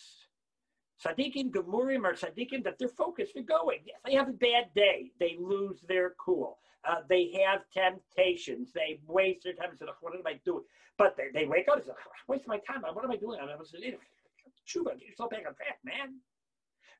Sadiqim, 1.05 1.51
Gemurim 1.51 2.05
are 2.05 2.15
Sadiqim 2.15 2.65
that 2.65 2.79
they're 2.79 2.89
focused, 2.89 3.33
they're 3.35 3.45
going. 3.45 3.81
Yes, 3.85 3.99
they 4.05 4.15
have 4.15 4.29
a 4.29 4.33
bad 4.33 4.73
day. 4.75 5.13
They 5.21 5.37
lose 5.39 5.81
their 5.87 6.15
cool. 6.19 6.59
Uh, 6.89 7.01
they 7.09 7.33
have 7.45 7.61
temptations. 7.75 8.71
They 8.73 9.01
waste 9.07 9.45
their 9.45 9.53
time 9.53 9.71
and 9.71 9.79
say, 9.79 9.85
what 10.01 10.15
am 10.15 10.23
I 10.27 10.41
doing? 10.45 10.65
But 10.97 11.17
they, 11.19 11.25
they 11.39 11.47
wake 11.47 11.69
up 11.69 11.77
and 11.77 11.85
say, 11.85 11.93
waste 12.29 12.47
my 12.47 12.59
time. 12.59 12.83
What 12.93 13.05
am 13.05 13.11
I 13.11 13.17
doing? 13.17 13.39
I'm 13.41 13.49
Chuba, 13.49 14.99
get 14.99 15.09
yourself 15.09 15.31
back 15.31 15.45
on 15.47 15.55
track, 15.55 15.79
man. 15.85 16.17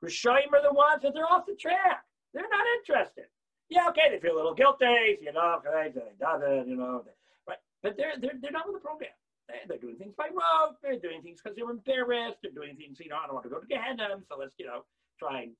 Rishayim 0.05 0.53
are 0.53 0.63
the 0.63 0.73
ones 0.73 1.03
that 1.03 1.15
they're 1.15 1.27
off 1.27 1.47
the 1.47 1.57
track. 1.57 2.05
They're 2.37 2.53
not 2.53 2.69
interested. 2.77 3.33
Yeah, 3.73 3.89
okay, 3.89 4.13
they 4.13 4.21
feel 4.21 4.37
a 4.37 4.41
little 4.45 4.55
guilty, 4.55 5.17
you 5.25 5.33
know, 5.33 5.59
okay, 5.65 5.91
they 5.91 6.13
does 6.21 6.69
you 6.69 6.77
know, 6.77 7.03
right? 7.49 7.57
but 7.83 7.97
they're, 7.97 8.21
they're, 8.21 8.37
they're 8.41 8.53
not 8.53 8.69
with 8.69 8.77
the 8.77 8.85
program. 8.85 9.11
They're 9.67 9.79
doing 9.79 9.97
things 9.97 10.13
by 10.19 10.29
rote. 10.29 10.77
They're 10.83 11.01
doing 11.01 11.23
things 11.23 11.41
because 11.43 11.57
they're 11.57 11.71
embarrassed. 11.71 12.39
They're 12.43 12.53
doing 12.53 12.77
things, 12.77 13.01
you 13.01 13.09
know, 13.09 13.17
I 13.17 13.27
don't 13.27 13.35
want 13.35 13.45
to 13.45 13.51
go 13.51 13.59
to 13.59 13.67
Gehenna, 13.67 14.21
so 14.29 14.37
let's, 14.39 14.53
you 14.59 14.67
know, 14.67 14.85
try 15.19 15.43
and 15.49 15.53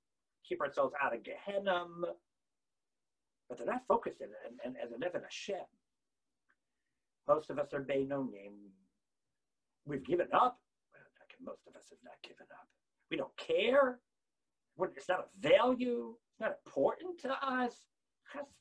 keep 0.47 0.61
ourselves 0.61 0.93
out 1.03 1.15
of 1.15 1.25
Gehenna. 1.25 1.87
But 3.49 3.59
they're 3.59 3.67
not 3.67 3.87
focused 3.89 4.21
in 4.21 4.29
and, 4.45 4.61
and 4.63 4.77
as 4.77 4.93
an 4.93 5.03
Evan 5.03 5.23
Hashem. 5.23 5.65
Most 7.27 7.49
of 7.49 7.59
us 7.59 7.73
are 7.73 7.81
Beinonim. 7.81 8.69
We've 9.87 10.05
given 10.05 10.29
up. 10.35 10.61
Well, 10.93 11.55
most 11.55 11.63
of 11.67 11.75
us 11.75 11.89
have 11.91 11.99
not 12.05 12.21
given 12.23 12.47
up. 12.53 12.69
We 13.11 13.17
don't 13.17 13.37
care. 13.37 13.99
It's 14.97 15.09
not 15.09 15.21
a 15.21 15.49
value. 15.49 16.15
It's 16.33 16.41
not 16.41 16.57
important 16.65 17.19
to 17.21 17.33
us. 17.47 17.75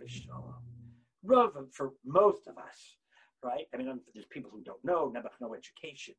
V'shalom. 0.01 1.73
For 1.73 1.93
most 2.05 2.47
of 2.47 2.57
us, 2.57 2.97
right? 3.43 3.65
I 3.73 3.77
mean, 3.77 3.99
there's 4.13 4.27
people 4.27 4.51
who 4.53 4.61
don't 4.61 4.83
know, 4.83 5.09
never 5.13 5.29
no 5.41 5.53
education. 5.55 6.13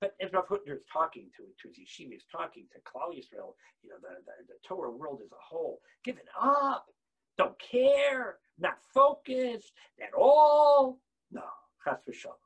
But 0.00 0.14
as 0.20 0.32
Rav 0.32 0.48
Hutner 0.48 0.74
is 0.74 0.84
talking 0.92 1.30
to, 1.36 1.42
to 1.42 1.68
his 1.68 1.78
yeshiva, 1.78 2.16
is 2.16 2.24
talking 2.30 2.66
to 2.72 2.78
Klal 2.80 3.10
Yisrael, 3.14 3.54
you 3.82 3.90
know, 3.90 3.98
the, 4.00 4.18
the, 4.26 4.32
the 4.48 4.58
Torah 4.66 4.90
world 4.90 5.20
as 5.24 5.30
a 5.30 5.40
whole, 5.40 5.80
giving 6.04 6.24
up, 6.40 6.86
don't 7.38 7.56
care, 7.60 8.36
not 8.58 8.78
focused 8.92 9.72
at 10.00 10.12
all. 10.16 10.98
No, 11.30 11.44
chas 11.84 11.98
v'shalom. 12.08 12.41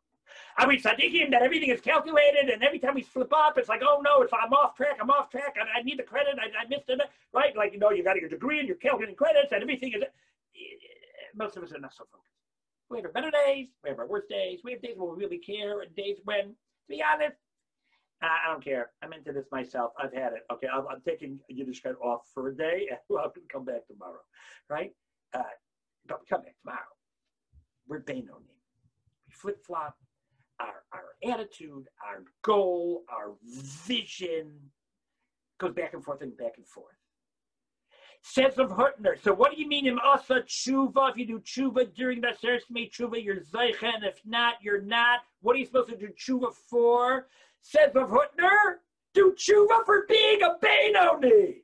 Are 0.58 0.68
we 0.68 0.78
tzaddikim 0.78 1.30
that 1.30 1.42
everything 1.42 1.70
is 1.70 1.80
calculated 1.80 2.48
and 2.50 2.62
every 2.62 2.78
time 2.78 2.94
we 2.94 3.02
slip 3.02 3.32
up, 3.32 3.58
it's 3.58 3.68
like, 3.68 3.82
oh 3.82 4.00
no, 4.04 4.22
it's 4.22 4.32
I'm 4.32 4.52
off 4.52 4.76
track, 4.76 4.98
I'm 5.00 5.10
off 5.10 5.30
track, 5.30 5.56
I, 5.60 5.80
I 5.80 5.82
need 5.82 5.98
the 5.98 6.02
credit, 6.02 6.36
I, 6.38 6.46
I 6.64 6.68
missed 6.68 6.88
it, 6.88 7.00
right? 7.32 7.56
Like, 7.56 7.72
you 7.72 7.78
know, 7.78 7.90
you 7.90 8.02
got 8.04 8.16
your 8.16 8.28
degree 8.28 8.58
and 8.58 8.68
you're 8.68 8.76
calculating 8.76 9.16
credits 9.16 9.52
and 9.52 9.62
everything 9.62 9.92
is, 9.92 10.02
most 11.34 11.56
of 11.56 11.62
us 11.62 11.72
are 11.72 11.78
not 11.78 11.94
so 11.94 12.04
focused. 12.10 12.32
We 12.88 12.98
have 12.98 13.06
our 13.06 13.12
better 13.12 13.30
days, 13.30 13.68
we 13.82 13.90
have 13.90 13.98
our 13.98 14.06
worst 14.06 14.28
days, 14.28 14.60
we 14.64 14.72
have 14.72 14.82
days 14.82 14.94
where 14.96 15.12
we 15.12 15.22
really 15.22 15.38
care, 15.38 15.80
and 15.80 15.94
days 15.96 16.18
when, 16.24 16.44
to 16.44 16.88
be 16.88 17.02
honest, 17.02 17.36
I 18.22 18.50
don't 18.50 18.64
care. 18.64 18.92
I'm 19.02 19.12
into 19.12 19.32
this 19.32 19.44
myself. 19.52 19.92
I've 19.98 20.12
had 20.12 20.32
it. 20.32 20.46
Okay, 20.50 20.68
I'm, 20.72 20.86
I'm 20.88 21.02
taking 21.02 21.38
Yiddishkeit 21.52 22.00
off 22.02 22.22
for 22.32 22.48
a 22.48 22.56
day, 22.56 22.88
and 22.90 22.98
I'm 23.10 23.16
going 23.16 23.32
to 23.34 23.52
come 23.52 23.64
back 23.64 23.86
tomorrow, 23.86 24.20
right? 24.70 24.92
Uh, 25.34 25.42
but 26.08 26.20
come 26.28 26.42
back 26.42 26.54
tomorrow. 26.62 26.78
We're 27.88 28.00
Benoni. 28.00 28.56
We 29.26 29.32
flip 29.32 29.62
flop. 29.64 29.96
Our, 30.58 30.84
our 30.92 31.32
attitude, 31.32 31.88
our 32.06 32.22
goal, 32.42 33.04
our 33.10 33.32
vision 33.86 34.52
goes 35.58 35.74
back 35.74 35.92
and 35.94 36.02
forth 36.02 36.22
and 36.22 36.36
back 36.36 36.54
and 36.56 36.66
forth. 36.66 36.94
Says 38.22 38.58
of 38.58 38.70
Hutner. 38.70 39.22
So 39.22 39.32
what 39.32 39.52
do 39.52 39.60
you 39.60 39.68
mean 39.68 39.86
in 39.86 39.98
Asa 39.98 40.42
Tshuva? 40.46 41.10
If 41.10 41.16
you 41.16 41.26
do 41.26 41.38
Tshuva 41.40 41.94
during 41.94 42.20
that 42.22 42.40
Sersme 42.40 42.90
Tshuva, 42.90 43.22
you're 43.22 43.36
Zeichen. 43.36 44.02
If 44.02 44.20
not, 44.24 44.54
you're 44.62 44.80
not. 44.80 45.20
What 45.42 45.54
are 45.54 45.58
you 45.58 45.66
supposed 45.66 45.90
to 45.90 45.96
do 45.96 46.08
Tshuva 46.08 46.52
for? 46.52 47.28
Says 47.60 47.90
of 47.94 48.08
Hutner, 48.08 48.78
do 49.14 49.34
Tshuva 49.36 49.84
for 49.84 50.06
being 50.08 50.42
a 50.42 50.56
Benoni. 50.60 51.62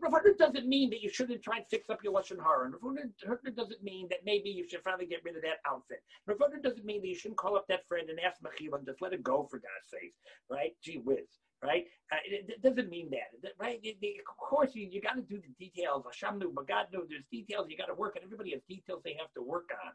Rav 0.00 0.22
doesn't 0.38 0.66
mean 0.66 0.90
that 0.90 1.00
you 1.00 1.08
shouldn't 1.08 1.42
try 1.42 1.56
and 1.56 1.66
fix 1.70 1.88
up 1.88 2.02
your 2.04 2.12
Lashon 2.12 2.42
Hara. 2.42 2.70
Rav 2.80 3.38
doesn't 3.56 3.82
mean 3.82 4.06
that 4.10 4.18
maybe 4.24 4.50
you 4.50 4.68
should 4.68 4.82
finally 4.82 5.06
get 5.06 5.24
rid 5.24 5.36
of 5.36 5.42
that 5.42 5.60
outfit. 5.66 6.02
Rav 6.26 6.38
doesn't 6.62 6.84
mean 6.84 7.00
that 7.02 7.08
you 7.08 7.14
shouldn't 7.14 7.38
call 7.38 7.56
up 7.56 7.66
that 7.68 7.86
friend 7.88 8.10
and 8.10 8.20
ask 8.20 8.40
Mechila 8.42 8.78
and 8.78 8.86
just 8.86 9.00
let 9.00 9.12
it 9.12 9.22
go 9.22 9.46
for 9.50 9.58
God's 9.58 9.90
sake, 9.90 10.14
right? 10.50 10.72
Gee 10.82 10.98
whiz 10.98 11.38
right? 11.62 11.84
Uh, 12.12 12.16
it, 12.24 12.46
it, 12.48 12.62
doesn't 12.62 12.90
mean 12.90 13.10
that, 13.10 13.32
right? 13.58 13.80
It, 13.82 13.96
it, 14.00 14.20
of 14.28 14.36
course, 14.36 14.74
you, 14.74 14.88
you 14.90 15.00
got 15.00 15.16
to 15.16 15.22
do 15.22 15.40
the 15.40 15.52
details. 15.58 16.04
Hashem 16.04 16.38
knew, 16.38 16.52
but 16.54 16.68
God 16.68 16.86
knew 16.92 17.06
there's 17.08 17.24
details 17.30 17.66
you 17.68 17.76
got 17.76 17.86
to 17.86 17.94
work 17.94 18.16
on. 18.16 18.24
Everybody 18.24 18.52
has 18.52 18.60
details 18.68 19.00
they 19.04 19.16
have 19.18 19.32
to 19.34 19.42
work 19.42 19.70
on. 19.72 19.92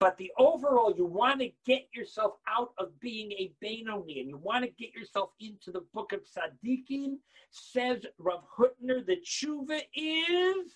But 0.00 0.16
the 0.16 0.30
overall, 0.38 0.94
you 0.96 1.04
want 1.04 1.40
to 1.40 1.50
get 1.66 1.88
yourself 1.92 2.34
out 2.48 2.70
of 2.78 2.98
being 3.00 3.32
a 3.32 3.52
Benoni 3.60 4.20
and 4.20 4.28
you 4.28 4.36
want 4.36 4.64
to 4.64 4.70
get 4.70 4.94
yourself 4.94 5.30
into 5.40 5.72
the 5.72 5.82
book 5.92 6.12
of 6.12 6.20
Tzaddikim, 6.20 7.16
says 7.50 8.04
Rav 8.18 8.44
Hutner, 8.56 9.04
the 9.04 9.16
tshuva 9.16 9.80
is, 9.94 10.72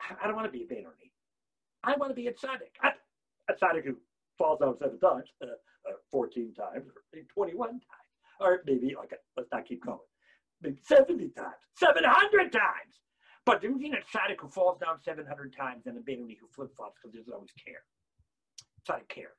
I 0.00 0.26
don't 0.26 0.36
want 0.36 0.46
to 0.46 0.52
be 0.52 0.62
a 0.62 0.66
Benoni. 0.66 1.12
I 1.82 1.96
want 1.96 2.10
to 2.10 2.14
be 2.14 2.28
a 2.28 2.32
tzaddik. 2.32 2.76
I, 2.82 2.92
a 3.48 3.54
tzaddik 3.54 3.84
who 3.84 3.96
falls 4.36 4.60
down 4.60 4.76
seven 4.78 5.00
times, 5.00 5.24
uh, 5.42 5.46
uh, 5.88 5.94
14 6.12 6.52
times, 6.54 6.86
or 6.86 7.20
21 7.34 7.70
times 7.70 7.82
or 8.40 8.62
maybe, 8.66 8.96
okay, 8.96 9.16
let's 9.36 9.50
not 9.52 9.66
keep 9.66 9.84
going, 9.84 9.98
maybe 10.62 10.80
70 10.82 11.28
times, 11.36 11.60
700 11.76 12.52
times. 12.52 12.94
But 13.46 13.62
there's 13.62 13.74
a 13.74 14.16
tzaddik 14.16 14.40
who 14.40 14.48
falls 14.48 14.78
down 14.80 14.98
700 15.02 15.54
times 15.56 15.86
and 15.86 15.96
a 15.96 16.00
Benoni 16.00 16.36
who 16.40 16.46
flip 16.54 16.70
flops 16.76 16.98
because 17.00 17.14
there's 17.14 17.28
always 17.28 17.50
care. 17.64 17.82
Tzaddik 18.86 19.08
cares. 19.08 19.36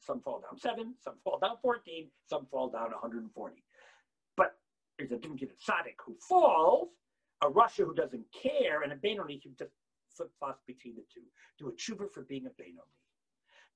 Some 0.00 0.20
fall 0.20 0.40
down 0.40 0.58
seven, 0.58 0.94
some 1.02 1.14
fall 1.24 1.38
down 1.38 1.56
14, 1.62 2.08
some 2.28 2.46
fall 2.50 2.68
down 2.68 2.90
140. 2.92 3.64
But 4.36 4.56
there's 4.98 5.10
a 5.10 5.16
difference 5.16 5.42
in 5.42 5.48
a 5.48 6.02
who 6.04 6.14
falls, 6.28 6.90
a 7.42 7.50
Rasha 7.50 7.84
who 7.84 7.94
doesn't 7.94 8.24
care, 8.32 8.82
and 8.82 8.92
a 8.92 8.96
Benoni 8.96 9.40
who 9.42 9.50
just 9.58 9.72
flip 10.16 10.30
flops 10.38 10.62
between 10.66 10.94
the 10.94 11.04
two. 11.12 11.22
Do 11.58 11.68
a 11.68 11.72
tshuva 11.72 12.10
for 12.12 12.22
being 12.22 12.46
a 12.46 12.50
Benoni. 12.50 12.80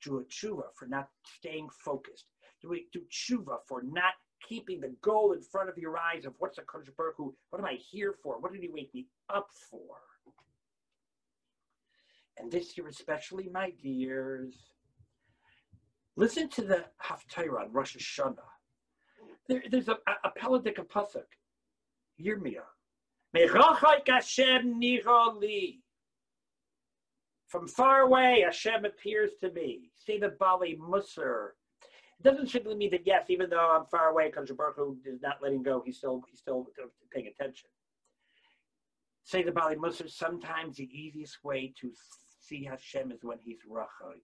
Do 0.02 0.18
a 0.18 0.24
tshuva 0.24 0.72
for 0.74 0.86
not 0.86 1.08
staying 1.38 1.68
focused. 1.84 2.26
Do, 2.62 2.74
a, 2.74 2.86
do 2.92 3.02
tshuva 3.10 3.58
for 3.66 3.82
not 3.82 4.14
keeping 4.46 4.80
the 4.80 4.94
goal 5.02 5.32
in 5.32 5.42
front 5.42 5.68
of 5.68 5.76
your 5.76 5.98
eyes 5.98 6.24
of 6.24 6.34
what's 6.38 6.58
a 6.58 6.62
Kodesh 6.62 6.94
Baruch 6.96 7.18
what 7.18 7.58
am 7.58 7.64
I 7.64 7.74
here 7.74 8.14
for? 8.22 8.38
What 8.40 8.52
did 8.52 8.62
he 8.62 8.68
wake 8.68 8.94
me 8.94 9.06
up 9.28 9.48
for? 9.70 9.96
And 12.38 12.50
this 12.50 12.76
year 12.76 12.88
especially, 12.88 13.50
my 13.52 13.70
dears, 13.82 14.54
listen 16.16 16.48
to 16.50 16.62
the 16.62 16.84
Haftarah 17.04 17.64
on 17.64 17.72
Rosh 17.72 17.96
Hashanah. 17.96 18.36
There, 19.48 19.62
there's 19.70 19.88
a, 19.88 19.98
a, 20.06 20.28
a 20.28 20.82
Pasuk. 20.84 21.24
Yirmiyah. 22.20 22.60
From 27.48 27.68
far 27.68 28.00
away, 28.00 28.42
Hashem 28.44 28.84
appears 28.84 29.30
to 29.40 29.50
me. 29.52 29.90
Say 29.96 30.18
the 30.18 30.30
Bali 30.38 30.78
Musar 30.80 31.50
it 32.20 32.28
doesn't 32.28 32.50
simply 32.50 32.74
mean 32.74 32.90
that 32.90 33.06
yes, 33.06 33.30
even 33.30 33.48
though 33.48 33.70
I'm 33.70 33.86
far 33.86 34.10
away, 34.10 34.26
because 34.26 34.50
Baruch 34.50 34.98
is 35.06 35.22
not 35.22 35.38
letting 35.42 35.62
go, 35.62 35.82
he's 35.84 35.96
still 35.96 36.22
he's 36.28 36.40
still 36.40 36.66
paying 37.10 37.28
attention. 37.28 37.70
Say 39.24 39.42
the 39.42 39.52
Bali 39.52 39.76
Musar, 39.76 40.10
sometimes 40.10 40.76
the 40.76 40.90
easiest 40.92 41.42
way 41.42 41.72
to 41.80 41.90
see 42.40 42.64
Hashem 42.64 43.10
is 43.10 43.20
when 43.22 43.38
he's 43.42 43.60
rachok. 43.70 44.20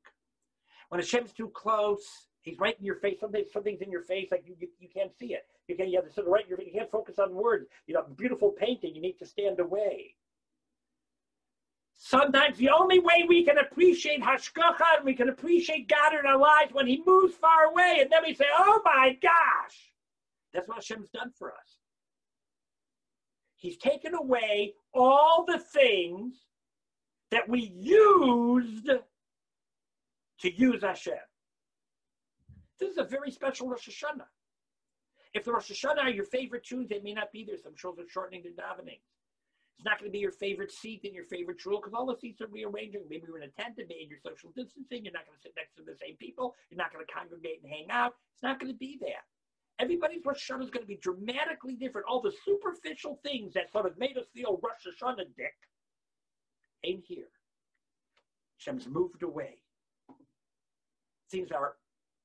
When 0.88 1.01
Hashem's 1.01 1.33
too 1.33 1.49
close, 1.49 2.29
he's 2.42 2.59
right 2.59 2.79
in 2.79 2.85
your 2.85 2.96
face. 2.96 3.18
Something 3.20 3.44
something's 3.53 3.81
in 3.81 3.90
your 3.90 4.03
face, 4.03 4.29
like 4.31 4.44
you, 4.46 4.55
you, 4.59 4.68
you 4.79 4.88
can't 4.88 5.12
see 5.16 5.35
it. 5.35 5.46
You 5.68 5.77
can't 5.77 5.88
you 5.88 6.01
have 6.01 6.12
to 6.12 6.20
of 6.20 6.27
right 6.29 6.44
you 6.49 6.57
can't 6.72 6.90
focus 6.90 7.18
on 7.18 7.35
words. 7.35 7.66
You 7.87 7.94
know, 7.94 8.05
beautiful 8.16 8.51
painting, 8.51 8.94
you 8.94 9.01
need 9.01 9.18
to 9.18 9.27
stand 9.27 9.59
away. 9.61 10.14
Sometimes 11.99 12.59
the 12.59 12.68
only 12.68 12.99
way 13.01 13.25
we 13.27 13.44
can 13.44 13.59
appreciate 13.59 14.22
Hashgacha 14.22 14.99
and 14.99 15.05
we 15.05 15.14
can 15.14 15.31
appreciate 15.31 15.88
God 15.88 16.12
in 16.14 16.27
our 16.27 16.38
lives 16.38 16.72
when 16.72 16.87
He 16.87 17.03
moves 17.07 17.35
far 17.35 17.64
away, 17.70 17.99
and 18.03 18.11
then 18.11 18.22
we 18.25 18.35
say, 18.35 18.44
"Oh 18.57 18.81
my 18.85 19.16
gosh!" 19.20 19.92
That's 20.53 20.68
what 20.68 20.77
Hashem's 20.77 21.09
done 21.11 21.33
for 21.37 21.53
us. 21.53 21.79
He's 23.57 23.79
taken 23.79 24.14
away 24.14 24.75
all 24.92 25.44
the 25.46 25.59
things 25.59 26.35
that 27.31 27.49
we 27.49 27.61
used 27.61 28.90
to 30.40 30.53
use 30.53 30.83
Hashem. 30.83 31.14
This 32.79 32.90
is 32.90 32.99
a 32.99 33.05
very 33.05 33.31
special 33.31 33.68
Rosh 33.68 33.88
Hashanah. 33.88 34.27
If 35.35 35.44
the 35.44 35.53
Rosh 35.53 35.70
Hashanah 35.70 36.05
are 36.05 36.11
your 36.11 36.25
favorite 36.25 36.64
tunes, 36.64 36.88
they 36.88 37.01
may 37.01 37.12
not 37.12 37.33
be 37.33 37.44
there. 37.44 37.57
Some 37.57 37.75
shuls 37.75 37.99
are 37.99 38.09
shortening 38.09 38.42
their 38.42 38.53
davening. 38.53 39.01
It's 39.77 39.85
not 39.85 39.99
going 39.99 40.11
to 40.11 40.12
be 40.12 40.20
your 40.20 40.33
favorite 40.33 40.72
seat 40.72 41.03
in 41.05 41.12
your 41.12 41.25
favorite 41.25 41.61
shul 41.61 41.79
because 41.79 41.92
all 41.92 42.07
the 42.07 42.16
seats 42.18 42.40
are 42.40 42.46
rearranging. 42.46 43.03
Maybe 43.11 43.25
you're 43.29 43.37
in 43.37 43.49
a 43.49 43.53
tent 43.53 43.77
and 43.77 43.90
you're 44.09 44.18
social 44.25 44.51
distancing. 44.57 45.05
You're 45.05 45.12
not 45.12 45.27
going 45.27 45.37
to 45.37 45.42
sit 45.42 45.53
next 45.55 45.77
to 45.77 45.83
the 45.83 45.96
same 46.01 46.16
people. 46.16 46.55
You're 46.70 46.79
not 46.79 46.92
going 46.92 47.05
to 47.05 47.12
congregate 47.12 47.61
and 47.62 47.70
hang 47.70 47.90
out. 47.90 48.14
It's 48.35 48.42
not 48.42 48.59
going 48.59 48.72
to 48.72 48.79
be 48.79 48.96
that. 49.03 49.29
Everybody's 49.79 50.25
Rosh 50.25 50.51
Hashanah 50.51 50.64
is 50.64 50.70
going 50.70 50.85
to 50.85 50.88
be 50.88 50.96
dramatically 50.96 51.75
different. 51.75 52.07
All 52.09 52.22
the 52.22 52.33
superficial 52.46 53.20
things 53.22 53.53
that 53.53 53.70
sort 53.70 53.85
of 53.85 53.99
made 53.99 54.16
us 54.16 54.25
feel 54.35 54.59
Rosh 54.62 54.88
Hashanah 54.88 55.29
dick 55.37 55.55
ain't 56.83 57.05
here. 57.07 57.29
Hashem's 58.59 58.88
moved 58.88 59.22
away. 59.22 59.59
Things 61.31 61.51
are 61.51 61.75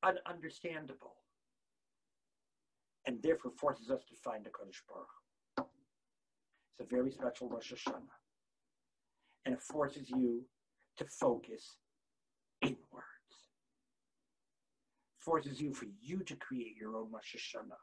ununderstandable 0.04 1.16
and 3.06 3.22
therefore 3.24 3.52
forces 3.58 3.90
us 3.90 4.04
to 4.10 4.16
find 4.16 4.46
a 4.46 4.50
Kodesh 4.50 4.82
Baruch. 4.88 5.68
It's 6.80 6.92
a 6.92 6.96
very 6.96 7.12
special 7.12 7.50
Rosh 7.50 7.74
Hashanah. 7.74 8.02
And 9.46 9.56
it 9.56 9.62
forces 9.62 10.10
you 10.10 10.44
to 10.98 11.06
focus 11.06 11.78
inwards. 12.62 12.78
Forces 15.20 15.60
you 15.60 15.74
for 15.74 15.86
you 16.00 16.20
to 16.24 16.36
create 16.36 16.76
your 16.80 16.96
own 16.98 17.12
Rosh 17.12 17.36
Hashanah. 17.36 17.82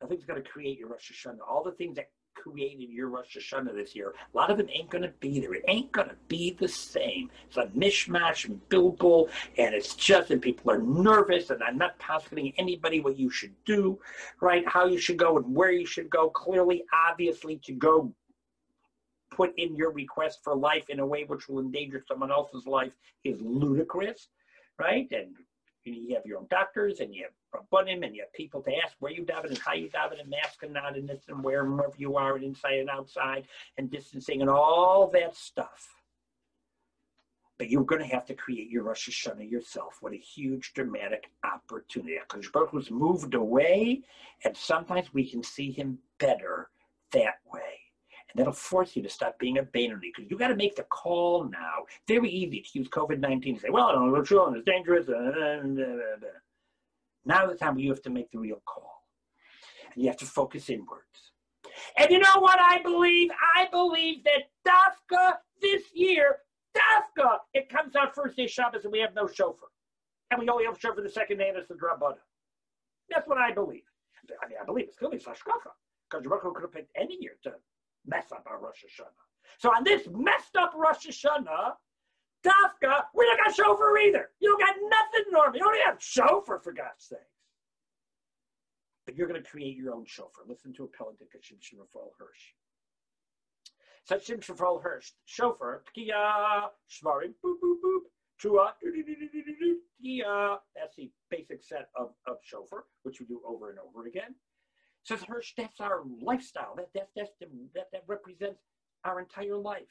Nothing's 0.00 0.24
going 0.24 0.42
to 0.42 0.48
create 0.48 0.78
your 0.78 0.88
Rosh 0.88 1.12
Hashanah. 1.12 1.38
All 1.46 1.62
the 1.62 1.72
things 1.72 1.96
that 1.96 2.10
created 2.42 2.90
your 2.90 3.08
Rosh 3.08 3.36
Hashanah 3.36 3.74
this 3.74 3.94
year. 3.94 4.14
A 4.32 4.36
lot 4.36 4.50
of 4.50 4.60
it 4.60 4.68
ain't 4.72 4.90
going 4.90 5.02
to 5.02 5.12
be 5.20 5.40
there. 5.40 5.54
It 5.54 5.64
ain't 5.68 5.92
going 5.92 6.08
to 6.08 6.16
be 6.28 6.56
the 6.58 6.68
same. 6.68 7.30
It's 7.46 7.56
a 7.56 7.66
mishmash 7.66 8.46
and 8.46 8.60
bilbul, 8.68 9.28
and 9.56 9.74
it's 9.74 9.94
just, 9.94 10.30
and 10.30 10.40
people 10.40 10.70
are 10.70 10.78
nervous, 10.78 11.50
and 11.50 11.62
I'm 11.62 11.78
not 11.78 11.98
positing 11.98 12.52
anybody 12.56 13.00
what 13.00 13.18
you 13.18 13.30
should 13.30 13.54
do, 13.64 13.98
right? 14.40 14.66
How 14.66 14.86
you 14.86 14.98
should 14.98 15.18
go 15.18 15.36
and 15.36 15.54
where 15.54 15.72
you 15.72 15.86
should 15.86 16.10
go. 16.10 16.30
Clearly, 16.30 16.84
obviously, 17.08 17.60
to 17.64 17.72
go 17.72 18.12
put 19.30 19.52
in 19.56 19.76
your 19.76 19.92
request 19.92 20.40
for 20.42 20.56
life 20.56 20.88
in 20.88 21.00
a 21.00 21.06
way 21.06 21.24
which 21.24 21.48
will 21.48 21.60
endanger 21.60 22.02
someone 22.06 22.30
else's 22.30 22.66
life 22.66 22.92
is 23.24 23.40
ludicrous, 23.40 24.28
right? 24.78 25.06
And 25.12 25.34
you 25.94 26.14
have 26.14 26.26
your 26.26 26.38
own 26.38 26.46
doctors 26.50 27.00
and 27.00 27.14
you 27.14 27.24
have 27.24 27.62
Rabbanim 27.72 28.04
and 28.04 28.14
you 28.14 28.22
have 28.22 28.32
people 28.32 28.62
to 28.62 28.74
ask 28.84 28.94
where 28.98 29.12
you 29.12 29.24
daven 29.24 29.48
and 29.48 29.58
how 29.58 29.74
you 29.74 29.88
daven 29.88 30.20
and 30.20 30.30
mask 30.30 30.62
and 30.62 30.72
not 30.72 30.96
and 30.96 31.08
this 31.08 31.22
and 31.28 31.42
where 31.42 31.64
and 31.64 31.74
wherever 31.74 31.94
you 31.96 32.16
are 32.16 32.36
and 32.36 32.44
inside 32.44 32.78
and 32.78 32.90
outside 32.90 33.46
and 33.76 33.90
distancing 33.90 34.40
and 34.40 34.50
all 34.50 35.10
that 35.12 35.34
stuff. 35.36 35.88
But 37.58 37.70
you're 37.70 37.84
going 37.84 38.02
to 38.02 38.14
have 38.14 38.24
to 38.26 38.34
create 38.34 38.70
your 38.70 38.84
Rosh 38.84 39.08
Hashanah 39.08 39.50
yourself. 39.50 39.96
What 40.00 40.12
a 40.12 40.16
huge 40.16 40.72
dramatic 40.74 41.30
opportunity. 41.42 42.16
Because 42.20 42.48
Baruch 42.50 42.90
moved 42.90 43.34
away, 43.34 44.02
and 44.44 44.56
sometimes 44.56 45.12
we 45.12 45.28
can 45.28 45.42
see 45.42 45.72
him 45.72 45.98
better 46.20 46.70
that 47.10 47.38
way. 47.52 47.87
And 48.38 48.46
that'll 48.46 48.52
force 48.52 48.94
you 48.94 49.02
to 49.02 49.08
stop 49.08 49.36
being 49.40 49.58
a 49.58 49.64
Benoni 49.64 50.12
because 50.14 50.30
you 50.30 50.38
got 50.38 50.48
to 50.48 50.54
make 50.54 50.76
the 50.76 50.84
call 50.84 51.48
now. 51.50 51.86
Very 52.06 52.30
easy 52.30 52.60
to 52.60 52.78
use 52.78 52.88
COVID 52.88 53.18
19 53.18 53.56
to 53.56 53.60
say, 53.60 53.68
well, 53.68 53.88
I 53.88 53.92
don't 53.92 54.12
know, 54.12 54.22
sure, 54.22 54.54
it's 54.54 54.64
dangerous. 54.64 55.08
Uh, 55.08 55.14
uh, 55.14 55.82
uh, 55.82 56.28
now 57.24 57.48
the 57.48 57.56
time 57.56 57.74
where 57.74 57.82
you 57.82 57.90
have 57.90 58.02
to 58.02 58.10
make 58.10 58.30
the 58.30 58.38
real 58.38 58.62
call. 58.64 59.02
And 59.92 60.04
you 60.04 60.08
have 60.08 60.18
to 60.18 60.24
focus 60.24 60.70
inwards. 60.70 61.32
And 61.98 62.12
you 62.12 62.20
know 62.20 62.38
what 62.38 62.60
I 62.60 62.80
believe? 62.80 63.30
I 63.56 63.66
believe 63.72 64.22
that 64.22 64.50
Dafka 64.64 65.38
this 65.60 65.82
year, 65.92 66.36
Dafka, 66.76 67.38
it 67.54 67.68
comes 67.68 67.96
out 67.96 68.14
first 68.14 68.36
day 68.36 68.46
Shabbos 68.46 68.84
and 68.84 68.92
we 68.92 69.00
have 69.00 69.16
no 69.16 69.26
shofar. 69.26 69.68
And 70.30 70.38
we 70.38 70.48
only 70.48 70.64
have 70.66 70.78
shofar 70.78 71.02
the 71.02 71.10
second 71.10 71.38
day 71.38 71.48
and 71.48 71.58
it's 71.58 71.66
the 71.66 71.74
Drabana. 71.74 72.18
That's 73.10 73.26
what 73.26 73.38
I 73.38 73.50
believe. 73.50 73.82
I 74.40 74.46
mean, 74.46 74.58
I 74.62 74.64
believe 74.64 74.86
it's 74.86 74.96
going 74.96 75.18
to 75.18 75.18
be 75.18 75.24
Sashkacha. 75.24 75.72
Because 76.08 76.24
Baruch 76.24 76.54
could 76.54 76.62
have 76.62 76.72
picked 76.72 76.92
any 76.96 77.18
year 77.20 77.32
to 77.42 77.54
mess 78.06 78.32
up 78.32 78.44
our 78.46 78.60
Rosh 78.60 78.84
Hashanah. 78.84 79.24
So 79.58 79.70
on 79.70 79.84
this 79.84 80.08
messed 80.12 80.56
up 80.56 80.72
Rosh 80.76 81.06
Hashanah, 81.06 81.72
Dafka, 82.44 83.02
we 83.14 83.24
don't 83.24 83.44
got 83.44 83.54
shofar 83.54 83.98
either. 83.98 84.30
You 84.40 84.50
don't 84.50 84.60
got 84.60 84.76
nothing 84.76 85.32
normal. 85.32 85.56
You 85.56 85.64
don't 85.64 85.74
even 85.74 85.86
have 85.86 86.02
shofar, 86.02 86.60
for 86.60 86.72
God's 86.72 87.04
sakes. 87.04 87.22
But 89.06 89.16
you're 89.16 89.26
going 89.26 89.42
to 89.42 89.48
create 89.48 89.76
your 89.76 89.94
own 89.94 90.04
shofar. 90.06 90.44
Listen 90.46 90.72
to 90.74 90.84
a 90.84 90.86
Pelledik 90.86 91.34
of 91.34 91.40
Shimshon 91.40 91.78
Raphael 91.80 92.12
Hirsch. 92.18 92.54
Such 94.04 94.28
Shimshon 94.28 94.50
Raphael 94.50 94.78
Hirsch, 94.78 95.12
shofar, 95.24 95.82
tkiya, 95.96 96.68
shvarim, 96.88 97.34
boop, 97.44 97.56
boop, 97.62 97.80
boop, 97.84 98.02
trua, 98.40 98.72
tkiya. 100.00 100.58
That's 100.76 100.96
the 100.96 101.10
basic 101.30 101.64
set 101.64 101.88
of, 101.96 102.12
of 102.26 102.36
shofar, 102.42 102.84
which 103.02 103.18
we 103.18 103.26
do 103.26 103.40
over 103.44 103.70
and 103.70 103.78
over 103.80 104.06
again. 104.06 104.34
Says 105.08 105.22
Hirsch, 105.26 105.54
that's 105.56 105.80
our 105.80 106.02
lifestyle. 106.20 106.74
That, 106.76 106.90
that, 106.94 107.08
that's 107.16 107.30
the, 107.40 107.46
that, 107.74 107.88
that 107.92 108.02
represents 108.06 108.60
our 109.06 109.20
entire 109.20 109.56
life. 109.56 109.88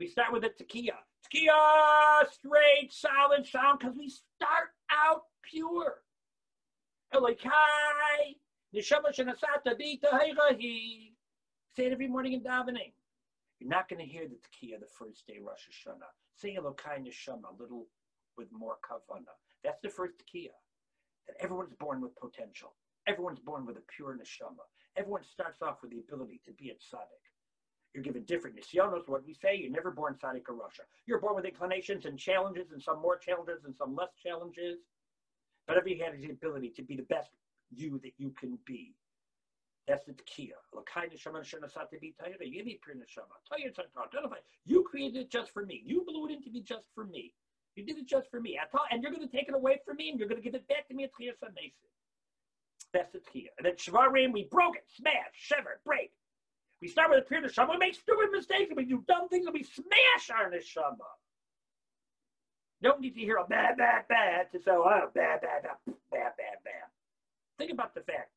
We 0.00 0.08
start 0.08 0.32
with 0.32 0.42
the 0.42 0.48
tekiah. 0.48 0.98
Tekiah, 1.32 2.28
straight, 2.32 2.92
solid 2.92 3.46
sound, 3.46 3.78
because 3.78 3.94
we 3.96 4.08
start 4.08 4.70
out 4.90 5.22
pure. 5.44 6.02
Elokai, 7.14 8.34
neshama 8.74 9.14
shenasata 9.16 9.78
b'tahirahi. 9.80 11.12
Say 11.76 11.86
it 11.86 11.92
every 11.92 12.08
morning 12.08 12.32
in 12.32 12.40
davening. 12.40 12.90
You're 13.60 13.70
not 13.70 13.88
going 13.88 14.04
to 14.04 14.10
hear 14.10 14.26
the 14.26 14.34
tekiah 14.34 14.80
the 14.80 14.88
first 14.98 15.24
day 15.24 15.38
Rosh 15.40 15.68
Hashanah. 15.70 16.10
Say 16.34 16.58
Elokai 16.60 16.98
neshama 16.98 17.56
a 17.56 17.62
little 17.62 17.86
with 18.36 18.48
more 18.50 18.78
kavana. 18.84 19.36
That's 19.62 19.80
the 19.84 19.88
first 19.88 20.14
tekiah. 20.18 20.48
That 21.28 21.36
everyone's 21.38 21.74
born 21.78 22.00
with 22.00 22.16
potential. 22.16 22.72
Everyone's 23.08 23.40
born 23.40 23.64
with 23.64 23.76
a 23.78 23.82
pure 23.96 24.14
neshama. 24.14 24.68
Everyone 24.96 25.22
starts 25.24 25.62
off 25.62 25.78
with 25.80 25.90
the 25.92 25.98
ability 25.98 26.42
to 26.44 26.52
be 26.52 26.68
a 26.68 26.74
tzaddik. 26.74 27.24
You're 27.94 28.04
given 28.04 28.22
different 28.24 28.56
nisyonos. 28.56 29.08
What 29.08 29.26
we 29.26 29.32
say, 29.32 29.56
you're 29.56 29.70
never 29.70 29.90
born 29.90 30.16
tzaddik 30.22 30.42
or 30.48 30.54
rasha. 30.54 30.84
You're 31.06 31.20
born 31.20 31.34
with 31.34 31.46
inclinations 31.46 32.04
and 32.04 32.18
challenges, 32.18 32.70
and 32.70 32.82
some 32.82 33.00
more 33.00 33.16
challenges 33.16 33.64
and 33.64 33.74
some 33.74 33.96
less 33.96 34.10
challenges. 34.22 34.80
But 35.66 35.78
every 35.78 35.98
has 35.98 36.20
the 36.20 36.30
ability 36.30 36.72
to 36.76 36.82
be 36.82 36.96
the 36.96 37.02
best 37.04 37.30
you 37.74 37.98
that 38.02 38.12
you 38.18 38.30
can 38.38 38.58
be. 38.66 38.94
That's 39.86 40.04
the 40.04 40.12
tekiah. 40.12 40.52
You 44.66 44.84
created 44.90 45.16
it 45.16 45.30
just 45.30 45.50
for 45.52 45.64
me. 45.64 45.82
You 45.86 46.04
blew 46.04 46.26
it 46.26 46.32
in 46.32 46.42
to 46.42 46.50
be 46.50 46.60
just 46.60 46.84
for 46.94 47.04
me. 47.04 47.32
You 47.74 47.84
did 47.86 47.96
it 47.96 48.06
just 48.06 48.30
for 48.30 48.40
me. 48.40 48.58
and 48.90 49.02
you're 49.02 49.12
going 49.12 49.26
to 49.26 49.34
take 49.34 49.48
it 49.48 49.54
away 49.54 49.80
from 49.86 49.96
me, 49.96 50.10
and 50.10 50.18
you're 50.18 50.28
going 50.28 50.42
to 50.42 50.44
give 50.44 50.54
it 50.54 50.68
back 50.68 50.88
to 50.88 50.94
me 50.94 51.04
at 51.04 51.10
Tchiyas 51.18 51.38
that's 52.92 53.12
the 53.12 53.18
Tchiyah. 53.18 53.52
And 53.58 53.66
then 53.66 53.74
Shvarim, 53.74 54.32
we 54.32 54.48
broke 54.50 54.76
it, 54.76 54.84
smash, 54.96 55.32
shiver, 55.34 55.80
break. 55.84 56.10
We 56.80 56.88
start 56.88 57.10
with 57.10 57.20
a 57.20 57.22
pure 57.22 57.42
neshama, 57.42 57.70
we 57.70 57.76
make 57.78 57.94
stupid 57.94 58.30
mistakes, 58.30 58.70
and 58.70 58.76
we 58.76 58.84
do 58.84 59.04
dumb 59.08 59.28
things, 59.28 59.46
and 59.46 59.54
we 59.54 59.64
smash 59.64 60.30
our 60.32 60.50
neshama. 60.50 61.08
Don't 62.82 63.00
need 63.00 63.14
to 63.14 63.20
hear 63.20 63.36
a 63.36 63.44
bad, 63.44 63.76
bad, 63.76 64.06
bad 64.08 64.52
to 64.52 64.58
say, 64.60 64.70
oh, 64.70 65.10
bad, 65.12 65.40
bad, 65.40 65.62
bad, 65.62 65.94
bad, 66.12 66.32
bad, 66.38 66.58
bad. 66.64 66.88
Think 67.58 67.72
about 67.72 67.94
the 67.94 68.02
fact 68.02 68.30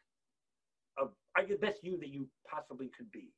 of 0.97 1.11
are 1.35 1.43
you 1.43 1.57
the 1.59 1.65
best 1.65 1.83
you 1.83 1.97
that 1.97 2.09
you 2.09 2.27
possibly 2.49 2.89
could 2.97 3.11
be? 3.11 3.29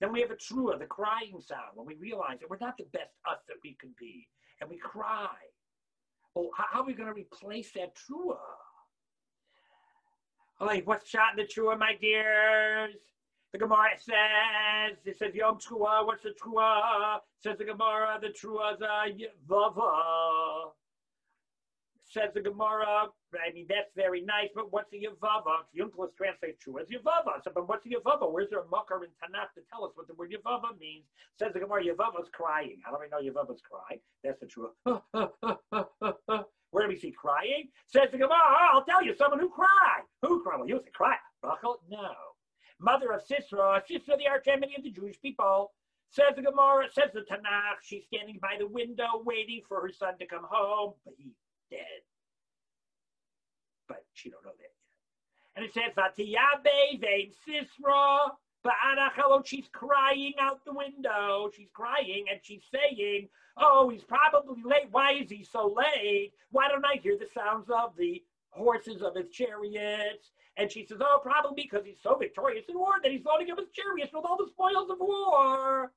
Then 0.00 0.12
we 0.12 0.20
have 0.20 0.30
a 0.30 0.36
trua, 0.36 0.78
the 0.78 0.86
crying 0.86 1.40
sound, 1.40 1.74
when 1.74 1.86
we 1.86 1.94
realize 1.94 2.38
that 2.40 2.50
we're 2.50 2.58
not 2.60 2.76
the 2.76 2.86
best 2.92 3.12
us 3.28 3.38
that 3.48 3.56
we 3.64 3.76
could 3.80 3.94
be, 3.96 4.28
and 4.60 4.70
we 4.70 4.78
cry. 4.78 5.34
Well, 6.34 6.50
how, 6.56 6.80
are 6.80 6.86
we 6.86 6.94
going 6.94 7.08
to 7.08 7.14
replace 7.14 7.72
that 7.72 7.96
trua? 7.96 8.38
What's 10.62 11.10
shot 11.10 11.36
in 11.36 11.44
the 11.44 11.76
my 11.76 11.96
dears? 12.00 12.94
The 13.52 13.58
Gemara 13.58 13.98
says, 13.98 14.96
it 15.04 15.18
says 15.18 15.34
Yom 15.34 15.58
Trua, 15.58 16.06
what's 16.06 16.22
the 16.22 16.30
Trua? 16.40 17.18
Says 17.42 17.58
the 17.58 17.64
Gemara, 17.64 18.18
the 18.20 18.28
Trua 18.28 18.74
is 18.74 18.80
a 18.80 19.10
Yavava. 19.10 20.70
Says 22.04 22.30
the 22.32 22.40
Gemara, 22.40 23.08
I 23.34 23.52
mean, 23.52 23.66
that's 23.68 23.90
very 23.96 24.20
nice, 24.20 24.50
but 24.54 24.72
what's 24.72 24.92
a 24.92 24.96
Yavava? 24.96 25.66
Onkelos 25.76 26.14
translates 26.16 26.64
Trua 26.64 26.82
as 26.82 26.88
Yavava. 26.88 27.42
So, 27.42 27.50
but 27.52 27.68
what's 27.68 27.84
a 27.84 27.88
Yavava? 27.88 28.30
Where's 28.32 28.48
there 28.48 28.60
a 28.60 28.68
Makar 28.68 29.02
in 29.02 29.10
Tanakh 29.10 29.52
to 29.56 29.62
tell 29.68 29.84
us 29.84 29.90
what 29.96 30.06
the 30.06 30.14
word 30.14 30.32
Yavava 30.32 30.78
means? 30.78 31.06
Says 31.40 31.52
the 31.52 31.58
Gemara, 31.58 31.82
Yavava's 31.82 32.28
crying. 32.32 32.78
How 32.84 32.92
do 32.92 32.98
we 33.00 33.08
know 33.08 33.18
Yavava's 33.18 33.62
crying? 33.68 34.00
That's 34.22 34.38
the 34.38 34.46
Trua. 34.46 36.44
Where 36.72 36.84
do 36.84 36.88
we 36.88 36.98
see 36.98 37.12
crying? 37.12 37.68
Says 37.86 38.08
the 38.10 38.18
Gemara, 38.18 38.32
I'll 38.72 38.84
tell 38.84 39.04
you, 39.04 39.14
someone 39.14 39.38
who 39.38 39.50
cried. 39.50 40.04
Who 40.22 40.42
cried? 40.42 40.58
Well, 40.58 40.66
he 40.66 40.72
was 40.72 40.82
say 40.82 40.90
cry. 40.90 41.16
Rachel? 41.44 41.80
No. 41.88 42.10
Mother 42.80 43.12
of 43.12 43.20
Sisra, 43.22 43.80
Sisra, 43.88 44.16
the 44.18 44.26
arch 44.26 44.48
enemy 44.48 44.74
of 44.76 44.82
the 44.82 44.90
Jewish 44.90 45.20
people. 45.20 45.72
Says 46.10 46.34
the 46.34 46.42
Gemara, 46.42 46.88
says 46.92 47.10
the 47.14 47.20
Tanakh, 47.20 47.80
she's 47.82 48.04
standing 48.06 48.38
by 48.40 48.56
the 48.58 48.66
window 48.66 49.22
waiting 49.24 49.62
for 49.68 49.80
her 49.80 49.90
son 49.90 50.18
to 50.18 50.26
come 50.26 50.44
home, 50.48 50.94
but 51.04 51.14
he's 51.16 51.34
dead. 51.70 52.02
But 53.86 54.04
she 54.14 54.30
don't 54.30 54.44
know 54.44 54.50
that 54.50 54.60
yet. 54.60 54.72
And 55.56 55.64
it 55.64 55.72
says, 55.72 55.92
Vatiyabe 55.96 57.00
vein 57.00 57.32
Sisra, 58.64 59.46
She's 59.46 59.68
crying 59.72 60.34
out 60.40 60.64
the 60.64 60.72
window. 60.72 61.50
She's 61.54 61.70
crying 61.72 62.26
and 62.30 62.40
she's 62.42 62.62
saying, 62.72 63.28
Oh, 63.56 63.88
he's 63.90 64.04
probably 64.04 64.62
late. 64.64 64.88
Why 64.90 65.12
is 65.12 65.30
he 65.30 65.44
so 65.44 65.74
late? 65.76 66.32
Why 66.50 66.68
don't 66.68 66.84
I 66.84 66.98
hear 67.02 67.16
the 67.18 67.28
sounds 67.34 67.68
of 67.70 67.96
the 67.96 68.22
horses 68.50 69.02
of 69.02 69.14
his 69.16 69.28
chariots? 69.30 70.30
And 70.56 70.70
she 70.70 70.84
says, 70.84 70.98
Oh, 71.00 71.20
probably 71.22 71.62
because 71.62 71.84
he's 71.84 72.02
so 72.02 72.16
victorious 72.16 72.66
in 72.68 72.78
war 72.78 72.94
that 73.02 73.12
he's 73.12 73.24
loading 73.24 73.50
up 73.50 73.58
his 73.58 73.70
chariots 73.70 74.12
with 74.12 74.24
all 74.24 74.36
the 74.36 74.50
spoils 74.50 74.90
of 74.90 74.98
war 75.00 75.92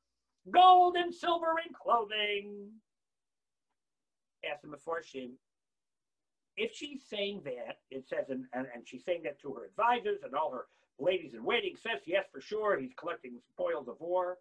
gold 0.51 0.95
and 0.95 1.13
silver 1.13 1.55
and 1.65 1.75
clothing. 1.75 2.69
Ask 4.49 4.63
him 4.63 4.71
before 4.71 5.01
she 5.03 5.31
if 6.57 6.73
she's 6.73 7.01
saying 7.09 7.41
that, 7.45 7.79
it 7.91 8.07
says, 8.07 8.29
and, 8.29 8.45
and, 8.53 8.67
and 8.73 8.87
she's 8.87 9.03
saying 9.03 9.23
that 9.23 9.39
to 9.41 9.53
her 9.53 9.65
advisors 9.65 10.19
and 10.23 10.33
all 10.35 10.51
her 10.51 10.67
ladies 10.99 11.33
in 11.33 11.43
waiting, 11.43 11.75
says, 11.81 12.01
yes, 12.05 12.25
for 12.31 12.41
sure, 12.41 12.79
he's 12.79 12.93
collecting 12.97 13.39
spoils 13.51 13.87
of 13.87 13.99
war. 13.99 14.37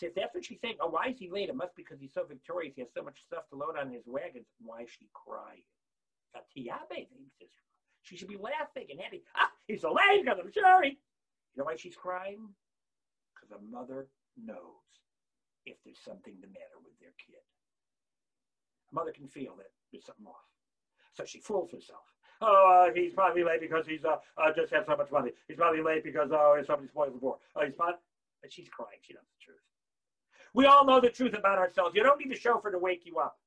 If 0.00 0.14
that's 0.14 0.32
what 0.32 0.44
she's 0.44 0.60
saying, 0.60 0.76
oh, 0.80 0.90
why 0.90 1.08
is 1.08 1.18
he 1.18 1.28
late? 1.28 1.48
It 1.48 1.56
must 1.56 1.74
be 1.74 1.82
because 1.82 2.00
he's 2.00 2.14
so 2.14 2.24
victorious. 2.24 2.74
He 2.76 2.82
has 2.82 2.90
so 2.94 3.02
much 3.02 3.18
stuff 3.26 3.48
to 3.50 3.56
load 3.56 3.76
on 3.76 3.90
his 3.90 4.06
wagons. 4.06 4.46
Why 4.62 4.82
is 4.82 4.90
she 4.90 5.08
crying? 5.12 5.64
She 8.02 8.16
should 8.16 8.28
be 8.28 8.36
laughing 8.36 8.86
and 8.90 9.00
happy. 9.00 9.24
Ah, 9.36 9.50
he's 9.66 9.80
so 9.80 9.92
late 9.92 10.22
because 10.24 10.38
I'm 10.38 10.52
sorry. 10.52 10.98
You 11.54 11.58
know 11.58 11.64
why 11.64 11.74
she's 11.76 11.96
crying? 11.96 12.48
Because 13.34 13.58
a 13.58 13.60
mother 13.70 14.06
knows 14.40 14.86
if 15.66 15.76
there's 15.84 15.98
something 16.04 16.34
the 16.40 16.46
matter 16.46 16.78
with 16.84 16.94
their 17.00 17.12
kid. 17.18 17.42
A 18.92 18.94
mother 18.94 19.12
can 19.12 19.26
feel 19.26 19.56
that 19.56 19.72
there's 19.90 20.06
something 20.06 20.26
off. 20.26 20.46
So 21.14 21.24
she 21.24 21.40
fools 21.40 21.72
herself. 21.72 22.06
Oh, 22.40 22.86
uh, 22.88 22.94
he's 22.94 23.12
probably 23.12 23.42
late 23.42 23.60
because 23.60 23.86
he's 23.86 24.04
uh, 24.04 24.16
uh, 24.36 24.52
just 24.54 24.72
had 24.72 24.86
so 24.86 24.96
much 24.96 25.10
money. 25.10 25.32
He's 25.48 25.56
probably 25.56 25.82
late 25.82 26.04
because 26.04 26.30
oh, 26.32 26.56
somebody 26.66 26.88
spoiled 26.88 27.14
the 27.14 27.18
war. 27.18 27.38
Oh, 27.56 27.64
he's 27.64 27.78
not. 27.78 28.00
But 28.42 28.52
she's 28.52 28.68
crying. 28.68 28.98
She 29.02 29.14
knows 29.14 29.26
the 29.26 29.44
truth. 29.44 29.62
We 30.54 30.66
all 30.66 30.86
know 30.86 31.00
the 31.00 31.10
truth 31.10 31.34
about 31.34 31.58
ourselves. 31.58 31.94
You 31.94 32.02
don't 32.02 32.18
need 32.18 32.30
the 32.30 32.38
shofar 32.38 32.70
to 32.70 32.78
wake 32.78 33.02
you 33.04 33.18
up. 33.18 33.38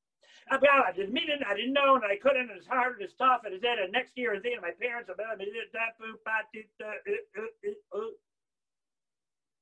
I, 0.50 0.58
I 0.60 0.92
didn't 0.92 1.14
mean 1.14 1.30
it. 1.30 1.40
I 1.48 1.56
didn't 1.56 1.74
know, 1.74 1.96
and 1.96 2.04
I 2.04 2.18
couldn't. 2.18 2.50
And 2.50 2.58
it's 2.58 2.68
hard, 2.68 2.96
and 2.96 3.04
it's 3.04 3.14
tough, 3.16 3.42
and 3.46 3.54
it's 3.54 3.64
that. 3.64 3.80
And 3.80 3.92
next 3.92 4.18
year, 4.18 4.34
and 4.34 4.44
then 4.44 4.60
my 4.62 4.72
parents 4.76 5.10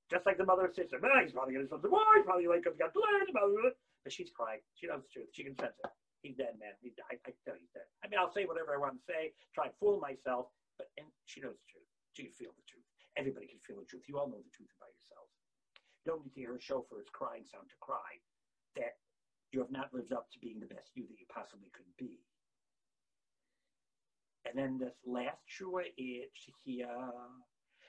just 0.09 0.25
like 0.25 0.37
the 0.37 0.45
mother 0.45 0.65
and 0.65 0.73
Sisra. 0.73 0.97
He's 1.23 1.33
probably 1.33 1.53
going 1.53 1.67
to 1.67 1.77
the 1.77 1.89
war. 1.89 2.01
He's 2.15 2.25
probably 2.25 2.47
late 2.47 2.63
because 2.63 2.77
he 2.77 2.81
got 2.81 2.93
delayed. 2.93 3.73
But 4.03 4.13
she's 4.13 4.31
crying. 4.35 4.59
She 4.75 4.87
knows 4.87 5.01
the 5.03 5.09
truth. 5.13 5.29
She 5.33 5.43
can 5.43 5.55
sense 5.59 5.73
it. 5.83 5.91
He's 6.21 6.35
dead, 6.35 6.59
man. 6.59 6.75
He, 6.83 6.91
I, 7.07 7.15
I 7.23 7.31
tell 7.47 7.55
you, 7.55 7.63
he's 7.63 7.71
dead. 7.71 7.87
I 8.03 8.11
mean, 8.11 8.19
I'll 8.19 8.31
say 8.31 8.43
whatever 8.43 8.75
I 8.75 8.79
want 8.79 8.99
to 8.99 9.03
say, 9.07 9.31
try 9.55 9.71
and 9.71 9.75
fool 9.79 10.03
myself, 10.03 10.51
but 10.75 10.91
and 10.99 11.07
she 11.23 11.39
knows 11.39 11.55
the 11.55 11.67
truth. 11.71 11.89
She 12.11 12.27
can 12.27 12.35
feel 12.35 12.51
the 12.51 12.67
truth. 12.67 12.83
Everybody 13.15 13.47
can 13.47 13.63
feel 13.63 13.79
the 13.79 13.87
truth. 13.87 14.03
You 14.07 14.19
all 14.19 14.27
know 14.27 14.43
the 14.43 14.51
truth 14.51 14.71
about 14.75 14.91
yourselves. 14.99 15.31
You 16.03 16.05
don't 16.11 16.23
need 16.27 16.35
to 16.35 16.41
hear 16.43 16.55
a 16.55 16.59
shofar's 16.59 17.07
crying 17.11 17.47
sound 17.47 17.71
to 17.71 17.79
cry 17.79 18.19
that 18.75 18.99
you 19.51 19.59
have 19.63 19.71
not 19.71 19.93
lived 19.95 20.11
up 20.11 20.27
to 20.31 20.37
being 20.39 20.59
the 20.59 20.69
best 20.69 20.91
you 20.95 21.07
that 21.07 21.19
you 21.19 21.27
possibly 21.31 21.71
could 21.71 21.89
be. 21.97 22.19
And 24.47 24.55
then 24.55 24.79
this 24.79 24.95
last 25.05 25.39
shua 25.45 25.91
is 25.97 26.31
here. 26.63 26.87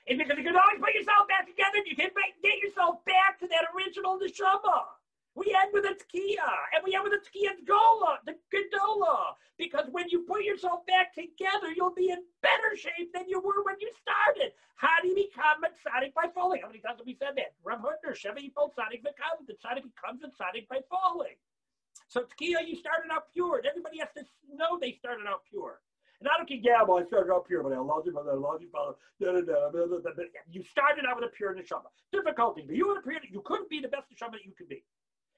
It's 0.07 0.17
because 0.17 0.37
you 0.37 0.43
can 0.43 0.55
always 0.55 0.79
put 0.79 0.93
yourself 0.93 1.27
back 1.27 1.47
together. 1.47 1.79
You 1.85 1.95
can 1.95 2.09
get 2.43 2.59
yourself 2.59 3.03
back 3.05 3.39
to 3.39 3.47
that 3.47 3.69
original 3.75 4.19
neshama. 4.19 5.00
We 5.33 5.55
end 5.55 5.71
with 5.71 5.85
a 5.85 5.95
tkiya, 5.95 6.51
and 6.75 6.83
we 6.83 6.93
end 6.93 7.05
with 7.07 7.13
a 7.13 7.23
tkiya 7.23 7.63
gola, 7.65 8.19
the 8.25 8.35
gedola. 8.51 9.39
Because 9.57 9.87
when 9.91 10.09
you 10.09 10.23
put 10.27 10.43
yourself 10.43 10.85
back 10.87 11.13
together, 11.13 11.71
you'll 11.75 11.95
be 11.95 12.09
in 12.09 12.19
better 12.41 12.75
shape 12.75 13.13
than 13.13 13.29
you 13.29 13.39
were 13.39 13.63
when 13.63 13.79
you 13.79 13.89
started. 14.01 14.51
How 14.75 14.99
do 15.01 15.07
you 15.07 15.15
become 15.15 15.63
a 15.63 15.71
tzaddik 15.71 16.13
by 16.13 16.27
falling? 16.33 16.61
How 16.61 16.67
many 16.67 16.79
times 16.79 16.97
have 16.99 17.07
we 17.07 17.15
said 17.15 17.37
that? 17.37 17.53
Rav 17.63 17.79
Hutner, 17.79 18.11
Sheva 18.11 18.43
Yipol 18.43 18.75
tzaddik 18.75 19.03
becomes 19.07 19.47
the 19.47 19.53
tzaddik 19.53 19.87
becomes 19.87 20.19
a 20.23 20.29
tzaddik 20.35 20.67
by 20.67 20.81
falling. 20.89 21.37
So 22.07 22.27
tkiya, 22.27 22.67
you 22.67 22.75
started 22.75 23.11
out 23.11 23.31
pure. 23.31 23.61
Everybody 23.63 23.99
has 23.99 24.09
to 24.17 24.25
know 24.53 24.77
they 24.81 24.93
started 24.99 25.27
out 25.27 25.45
pure. 25.49 25.79
And 26.19 26.27
I 26.27 26.37
don't 26.37 26.47
care, 26.47 26.59
yeah, 26.61 26.83
well, 26.83 26.99
I 26.99 27.05
started 27.05 27.31
out 27.33 27.47
pure, 27.47 27.63
but 27.63 27.73
I 27.73 27.79
love 27.79 28.05
you, 28.05 28.11
but 28.11 28.27
I 28.27 28.33
love 28.33 28.61
you, 28.61 28.69
Father. 28.69 28.93
You 29.17 30.63
started 30.69 31.05
out 31.07 31.15
with 31.15 31.25
a 31.25 31.31
pure 31.33 31.55
neshama. 31.55 31.89
Difficulty, 32.11 32.63
but 32.67 32.75
you 32.75 32.87
were 32.87 32.99
a 32.99 33.01
pure, 33.01 33.19
you 33.31 33.41
couldn't 33.41 33.69
be 33.69 33.79
the 33.79 33.87
best 33.87 34.11
neshama 34.11 34.33
that 34.33 34.45
you 34.45 34.51
could 34.55 34.69
be. 34.69 34.83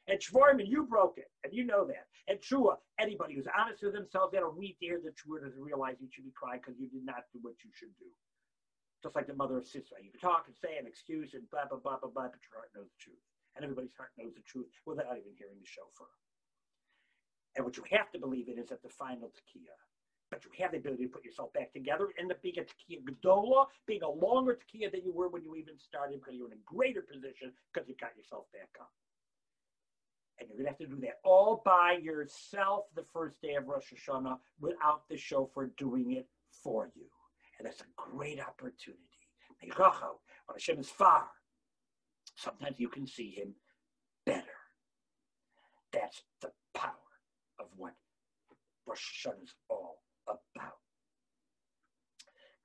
And 0.08 0.20
Shvorim, 0.20 0.60
you 0.60 0.84
broke 0.84 1.18
it, 1.18 1.32
and 1.44 1.54
you 1.54 1.64
know 1.64 1.88
that. 1.88 2.12
And 2.28 2.40
Trua, 2.40 2.76
anybody 3.00 3.36
who's 3.36 3.48
honest 3.56 3.84
with 3.84 3.94
themselves, 3.94 4.32
they 4.32 4.40
don't 4.40 4.60
need 4.60 4.76
to 4.80 4.86
hear 4.86 5.00
the 5.00 5.16
doesn't 5.16 5.64
realize 5.64 5.96
you 6.00 6.12
should 6.12 6.28
be 6.28 6.36
crying 6.36 6.60
because 6.60 6.80
you 6.80 6.88
did 6.92 7.06
not 7.06 7.24
do 7.32 7.40
what 7.42 7.56
you 7.64 7.72
should 7.72 7.96
do. 8.00 8.12
Just 9.04 9.16
like 9.16 9.28
the 9.28 9.36
mother 9.36 9.58
of 9.58 9.64
Sisra. 9.64 10.00
You 10.04 10.12
can 10.12 10.20
talk 10.20 10.48
and 10.48 10.56
say 10.56 10.80
an 10.80 10.88
excuse 10.88 11.36
and 11.36 11.44
blah, 11.52 11.68
blah, 11.68 11.80
blah, 11.80 12.00
blah, 12.00 12.12
blah, 12.12 12.32
but 12.32 12.40
your 12.44 12.56
heart 12.56 12.72
knows 12.76 12.88
the 12.88 13.00
truth. 13.04 13.20
And 13.56 13.64
everybody's 13.64 13.96
heart 13.96 14.12
knows 14.16 14.36
the 14.36 14.48
truth 14.48 14.72
without 14.88 15.20
even 15.20 15.36
hearing 15.36 15.60
the 15.60 15.68
shofar. 15.68 16.08
And 17.56 17.64
what 17.64 17.76
you 17.76 17.84
have 17.92 18.12
to 18.12 18.20
believe 18.20 18.48
in 18.48 18.60
is 18.60 18.72
that 18.72 18.82
the 18.82 18.92
final 18.92 19.32
tekiah. 19.32 19.80
But 20.32 20.44
you 20.44 20.52
have 20.64 20.72
the 20.72 20.80
ability 20.80 21.06
to 21.06 21.14
put 21.14 21.24
yourself 21.24 21.54
back 21.54 21.72
together 21.72 22.10
and 22.18 22.28
to 22.32 22.36
being 22.42 22.58
a 22.58 22.66
tekiah 22.66 23.04
gedola, 23.04 23.68
being 23.86 24.04
a 24.04 24.10
longer 24.10 24.58
tekiah 24.58 24.92
than 24.92 25.04
you 25.04 25.14
were 25.14 25.28
when 25.28 25.44
you 25.44 25.56
even 25.56 25.78
started 25.78 26.20
because 26.20 26.36
you're 26.36 26.48
in 26.48 26.58
a 26.58 26.66
greater 26.66 27.04
position 27.04 27.52
because 27.72 27.88
you 27.88 27.96
got 28.00 28.16
yourself 28.18 28.48
back 28.52 28.72
up. 28.80 28.90
And 30.50 30.58
you're 30.58 30.66
going 30.66 30.76
to 30.76 30.84
have 30.84 30.90
to 30.90 30.96
do 30.96 31.02
that 31.02 31.20
all 31.24 31.62
by 31.66 31.98
yourself 32.02 32.86
the 32.96 33.06
first 33.14 33.42
day 33.42 33.56
of 33.56 33.68
Rosh 33.68 33.94
Hashanah 33.94 34.38
without 34.60 35.08
the 35.10 35.18
shofar 35.18 35.72
doing 35.78 36.12
it 36.14 36.28
for 36.64 36.92
you. 36.96 37.06
And 37.58 37.66
that's 37.66 37.82
a 37.82 37.86
great 37.96 38.40
opportunity. 38.40 39.00
When 39.62 39.72
Hashem 40.56 40.80
is 40.80 40.90
far, 40.90 41.28
sometimes 42.36 42.80
you 42.80 42.90
can 42.90 43.08
see 43.08 43.30
him 43.30 43.54
better. 44.26 44.44
That's 45.94 46.22
the 46.42 46.52
power 46.74 46.92
of 47.60 47.68
what 47.78 47.94
Rosh 48.86 49.26
Hashanah 49.26 49.44
is 49.44 49.54
all 49.70 50.04
about. 50.28 50.83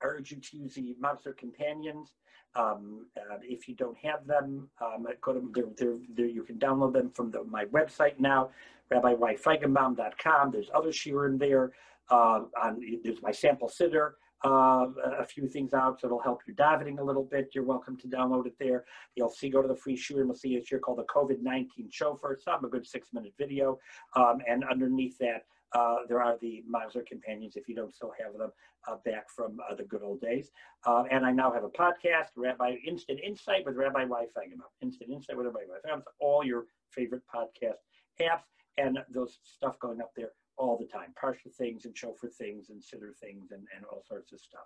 Urge 0.01 0.31
you 0.31 0.37
to 0.37 0.57
use 0.57 0.75
the 0.75 0.95
Machzor 1.01 1.37
Companions. 1.37 2.13
Um, 2.55 3.05
uh, 3.17 3.37
if 3.43 3.67
you 3.67 3.75
don't 3.75 3.97
have 3.99 4.25
them, 4.25 4.69
um, 4.81 5.05
go 5.21 5.33
to 5.33 5.51
they're, 5.53 5.65
they're, 5.77 5.97
they're, 6.15 6.25
you 6.25 6.43
can 6.43 6.57
download 6.57 6.93
them 6.93 7.11
from 7.11 7.29
the, 7.31 7.43
my 7.43 7.65
website 7.65 8.19
now, 8.19 8.49
RabbiYFeigenbaum.com. 8.91 10.51
There's 10.51 10.69
other 10.73 10.91
in 11.27 11.37
there. 11.37 11.71
Uh, 12.09 12.41
on, 12.61 12.79
there's 13.03 13.21
my 13.21 13.31
sample 13.31 13.69
siddur. 13.69 14.13
Uh, 14.45 14.87
a 15.19 15.25
few 15.25 15.47
things 15.49 15.73
out, 15.73 15.99
so 15.99 16.07
it'll 16.07 16.21
help 16.21 16.39
you 16.47 16.53
davening 16.53 16.99
a 16.99 17.03
little 17.03 17.25
bit. 17.25 17.49
You're 17.53 17.65
welcome 17.65 17.97
to 17.97 18.07
download 18.07 18.45
it 18.45 18.55
there. 18.57 18.85
You'll 19.15 19.29
see, 19.29 19.49
go 19.49 19.61
to 19.61 19.67
the 19.67 19.75
free 19.75 19.97
shir 19.97 20.19
and 20.19 20.27
you'll 20.27 20.35
see 20.35 20.55
a 20.55 20.63
shir 20.63 20.79
called 20.79 20.99
the 20.99 21.03
COVID 21.03 21.41
19 21.41 21.89
Shofar. 21.91 22.31
It's 22.33 22.47
not 22.47 22.63
a 22.63 22.67
good 22.69 22.87
six 22.87 23.09
minute 23.11 23.33
video. 23.37 23.77
Um, 24.15 24.39
and 24.47 24.63
underneath 24.63 25.17
that, 25.17 25.43
uh, 25.73 25.97
there 26.07 26.21
are 26.21 26.37
the 26.39 26.63
Machzor 26.69 27.05
companions, 27.05 27.55
if 27.55 27.67
you 27.67 27.75
don't 27.75 27.93
still 27.93 28.13
have 28.23 28.37
them, 28.37 28.51
uh, 28.87 28.95
back 29.05 29.29
from 29.29 29.57
uh, 29.69 29.75
the 29.75 29.83
good 29.83 30.01
old 30.01 30.21
days. 30.21 30.51
Uh, 30.85 31.03
and 31.11 31.25
I 31.25 31.31
now 31.31 31.51
have 31.51 31.63
a 31.63 31.69
podcast, 31.69 32.29
Rabbi 32.35 32.75
Instant 32.87 33.19
Insight 33.23 33.65
with 33.65 33.75
Rabbi 33.75 34.05
Y 34.05 34.25
Feigenbaum. 34.35 34.71
Instant 34.81 35.11
Insight 35.11 35.37
with 35.37 35.45
Rabbi 35.45 35.59
Y 35.67 35.75
Feigenbaum. 35.85 36.01
All 36.19 36.43
your 36.43 36.65
favorite 36.89 37.21
podcast 37.33 37.77
apps 38.19 38.43
and 38.77 38.99
those 39.13 39.39
stuff 39.43 39.77
going 39.79 40.01
up 40.01 40.11
there 40.15 40.31
all 40.57 40.77
the 40.77 40.85
time. 40.85 41.13
Partial 41.19 41.51
things 41.51 41.85
and 41.85 41.95
shofar 41.95 42.29
things 42.29 42.69
and 42.69 42.81
siddur 42.81 43.15
things 43.21 43.51
and, 43.51 43.65
and 43.75 43.85
all 43.85 44.03
sorts 44.07 44.31
of 44.31 44.39
stuff. 44.39 44.61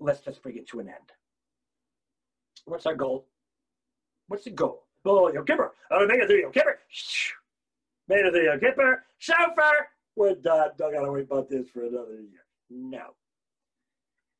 Let's 0.00 0.20
just 0.20 0.42
bring 0.42 0.56
it 0.56 0.68
to 0.68 0.80
an 0.80 0.88
end. 0.88 1.12
What's 2.66 2.86
our 2.86 2.94
goal? 2.94 3.26
What's 4.28 4.44
the 4.44 4.50
goal? 4.50 4.84
Oh, 5.04 5.30
Yom. 5.32 5.44
Oh, 5.90 6.06
make 6.06 6.20
it 6.20 6.26
through 6.26 6.50
made 8.08 8.26
of 8.26 8.32
the 8.32 8.44
Yom 8.44 8.60
Kippur, 8.60 9.04
shofar, 9.18 9.88
we're 10.16 10.34
done. 10.34 10.70
Don't 10.78 10.92
gotta 10.92 11.10
wait 11.10 11.24
about 11.24 11.48
this 11.48 11.68
for 11.70 11.82
another 11.82 12.20
year. 12.20 12.44
No. 12.70 13.14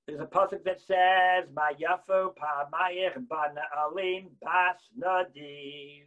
There's 0.07 0.20
a 0.20 0.27
pasuk 0.27 0.62
that 0.64 0.81
says, 0.81 1.48
"Mayafu 1.50 2.35
pamayich 2.37 3.29
bana 3.29 3.62
alim 3.77 4.37
bas 4.40 4.77
nadiv." 4.98 6.07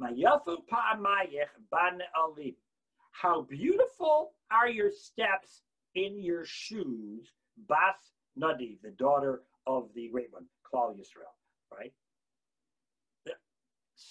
Mayafu 0.00 0.66
pamayich 0.66 1.48
bana 1.70 2.04
alim. 2.16 2.56
How 3.12 3.42
beautiful 3.42 4.34
are 4.50 4.68
your 4.68 4.90
steps 4.90 5.62
in 5.94 6.18
your 6.20 6.44
shoes, 6.44 7.32
Bas 7.68 8.12
Nadiv, 8.36 8.80
the 8.82 8.90
daughter 8.90 9.42
of 9.66 9.88
the 9.94 10.08
great 10.08 10.32
one, 10.32 10.46
Klal 10.64 10.96
Yisrael, 10.96 11.32
right? 11.72 11.92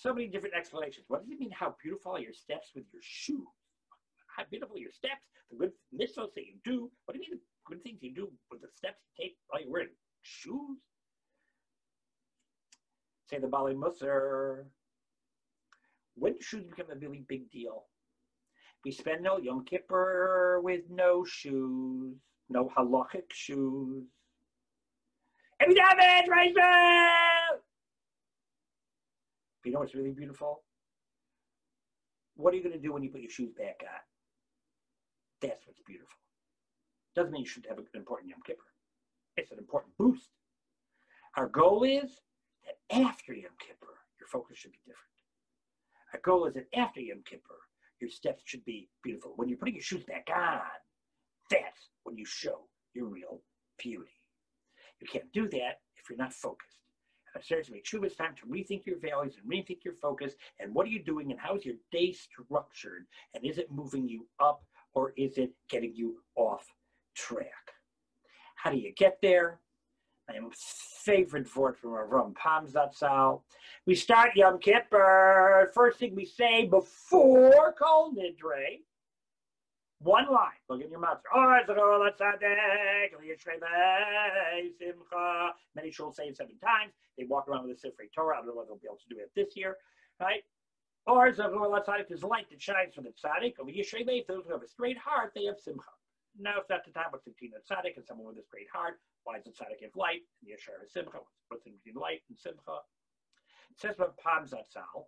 So 0.01 0.13
many 0.13 0.27
different 0.27 0.55
explanations. 0.55 1.05
What 1.07 1.23
does 1.23 1.31
it 1.31 1.39
mean? 1.39 1.51
How 1.51 1.75
beautiful 1.81 2.13
are 2.13 2.19
your 2.19 2.33
steps 2.33 2.71
with 2.75 2.85
your 2.91 3.01
shoes? 3.03 3.47
How 4.35 4.43
beautiful 4.49 4.75
are 4.75 4.79
your 4.79 4.91
steps? 4.91 5.21
The 5.51 5.57
good 5.57 5.71
mitzvahs 5.93 6.33
that 6.35 6.45
you 6.45 6.55
do. 6.63 6.91
What 7.05 7.15
do 7.15 7.23
you 7.23 7.31
mean 7.31 7.39
the 7.39 7.75
good 7.75 7.83
things 7.83 7.99
you 8.01 8.13
do 8.13 8.31
with 8.51 8.61
the 8.61 8.69
steps 8.75 8.99
you 9.17 9.25
take 9.25 9.35
while 9.47 9.61
you're 9.61 9.71
wearing 9.71 9.89
shoes? 10.23 10.79
Say 13.29 13.39
the 13.39 13.47
Bali 13.47 13.73
Musar. 13.73 14.65
When 16.15 16.39
shoes 16.41 16.65
become 16.65 16.91
a 16.91 16.95
really 16.95 17.25
big 17.27 17.49
deal? 17.51 17.85
We 18.83 18.91
spend 18.91 19.23
no 19.23 19.37
Yom 19.37 19.63
Kippur 19.65 20.59
with 20.61 20.81
no 20.89 21.23
shoes, 21.23 22.17
no 22.49 22.69
halachic 22.77 23.31
shoes. 23.31 24.03
Heavy 25.59 25.75
damage, 25.75 26.27
raise 26.27 26.53
But 29.63 29.69
you 29.69 29.73
know 29.73 29.79
what's 29.79 29.95
really 29.95 30.11
beautiful? 30.11 30.63
What 32.35 32.53
are 32.53 32.57
you 32.57 32.63
going 32.63 32.75
to 32.75 32.81
do 32.81 32.91
when 32.91 33.03
you 33.03 33.09
put 33.09 33.21
your 33.21 33.29
shoes 33.29 33.53
back 33.57 33.81
on? 33.81 34.01
That's 35.41 35.65
what's 35.65 35.79
beautiful. 35.87 36.17
Doesn't 37.15 37.31
mean 37.31 37.43
you 37.43 37.47
should 37.47 37.65
have 37.69 37.77
an 37.77 37.85
important 37.93 38.29
Yom 38.29 38.41
Kippur. 38.45 38.63
It's 39.37 39.51
an 39.51 39.59
important 39.59 39.93
boost. 39.97 40.29
Our 41.37 41.47
goal 41.47 41.83
is 41.83 42.19
that 42.65 43.01
after 43.05 43.33
Yom 43.33 43.51
Kippur, 43.59 43.95
your 44.19 44.27
focus 44.27 44.57
should 44.57 44.71
be 44.71 44.79
different. 44.85 44.99
Our 46.13 46.19
goal 46.19 46.45
is 46.45 46.53
that 46.55 46.67
after 46.75 46.99
Yom 46.99 47.21
Kippur, 47.25 47.59
your 47.99 48.09
steps 48.09 48.43
should 48.45 48.65
be 48.65 48.89
beautiful. 49.03 49.33
When 49.35 49.47
you're 49.47 49.57
putting 49.57 49.75
your 49.75 49.83
shoes 49.83 50.03
back 50.03 50.27
on, 50.35 50.59
that's 51.49 51.89
when 52.03 52.17
you 52.17 52.25
show 52.25 52.67
your 52.93 53.05
real 53.05 53.41
beauty. 53.77 54.11
You 54.99 55.07
can't 55.07 55.31
do 55.33 55.47
that 55.49 55.81
if 55.97 56.09
you're 56.09 56.17
not 56.17 56.33
focused. 56.33 56.82
To 57.41 57.71
make 57.71 57.85
sure 57.85 58.05
it's 58.05 58.15
time 58.15 58.35
to 58.41 58.45
rethink 58.45 58.85
your 58.85 58.99
values 58.99 59.35
and 59.41 59.51
rethink 59.51 59.83
your 59.83 59.95
focus 59.95 60.33
and 60.59 60.73
what 60.73 60.85
are 60.85 60.89
you 60.89 61.03
doing 61.03 61.31
and 61.31 61.39
how 61.39 61.55
is 61.55 61.65
your 61.65 61.75
day 61.91 62.13
structured 62.13 63.05
and 63.33 63.43
is 63.43 63.57
it 63.57 63.71
moving 63.71 64.07
you 64.07 64.27
up 64.39 64.63
or 64.93 65.13
is 65.17 65.37
it 65.37 65.51
getting 65.67 65.93
you 65.95 66.17
off 66.35 66.65
track? 67.15 67.73
How 68.55 68.69
do 68.69 68.77
you 68.77 68.93
get 68.93 69.17
there? 69.21 69.59
My 70.29 70.39
favorite 71.03 71.53
word 71.55 71.75
from 71.77 71.91
Avram 71.91 72.33
Pamzatzal. 72.33 73.41
We 73.85 73.95
start 73.95 74.35
Yom 74.35 74.59
Kippur. 74.59 75.71
First 75.73 75.99
thing 75.99 76.15
we 76.15 76.25
say 76.25 76.65
before 76.65 77.73
Kol 77.77 78.13
Nidre. 78.13 78.79
One 80.03 80.27
line. 80.29 80.59
Look 80.69 80.81
in 80.81 80.91
your 80.91 80.99
mouth. 80.99 81.19
Oh, 81.33 81.57
Many 85.75 85.91
shuls 85.91 86.15
say 86.15 86.25
it 86.25 86.35
seven 86.35 86.57
times. 86.59 86.91
They 87.17 87.23
walk 87.23 87.47
around 87.47 87.67
with 87.67 87.77
a 87.77 87.87
Sifrei 87.87 88.11
Torah. 88.13 88.35
I 88.35 88.39
don't 88.39 88.47
know 88.47 88.55
whether 88.55 88.67
they'll 88.67 88.77
be 88.77 88.87
able 88.87 88.99
to 89.07 89.15
do 89.15 89.21
it 89.21 89.31
this 89.35 89.55
year, 89.55 89.77
right? 90.19 90.43
Or 91.07 91.31
Latzadik 91.31 92.11
is 92.11 92.23
light 92.23 92.49
that 92.49 92.61
shines 92.61 92.95
from 92.95 93.05
the 93.05 93.11
tzaddik. 93.11 93.59
Over 93.59 93.71
Yishrei 93.71 94.27
those 94.27 94.43
who 94.45 94.51
have 94.51 94.63
a 94.63 94.67
straight 94.67 94.97
heart, 94.97 95.31
they 95.35 95.45
have 95.45 95.59
simcha. 95.59 95.91
Now 96.39 96.59
it's 96.59 96.69
not 96.69 96.83
the 96.85 96.91
time 96.91 97.07
what's 97.11 97.23
between 97.23 97.51
a 97.55 97.61
tzaddik 97.63 97.95
and 97.95 98.05
someone 98.05 98.27
with 98.27 98.37
a 98.37 98.43
straight 98.43 98.67
heart. 98.73 98.99
Why 99.23 99.37
is 99.37 99.43
the 99.43 99.51
tzaddik 99.51 99.83
have 99.83 99.95
light? 99.95 100.21
And 100.41 100.51
Yeshar 100.51 100.81
has 100.81 100.91
simcha. 100.91 101.19
What's 101.47 101.65
in 101.65 101.73
between 101.73 102.01
light 102.01 102.21
and 102.29 102.37
simcha? 102.37 102.83
It 103.71 103.79
says 103.79 103.95
about 103.95 104.17
Pam 104.17 104.43
Zatzal. 104.45 105.07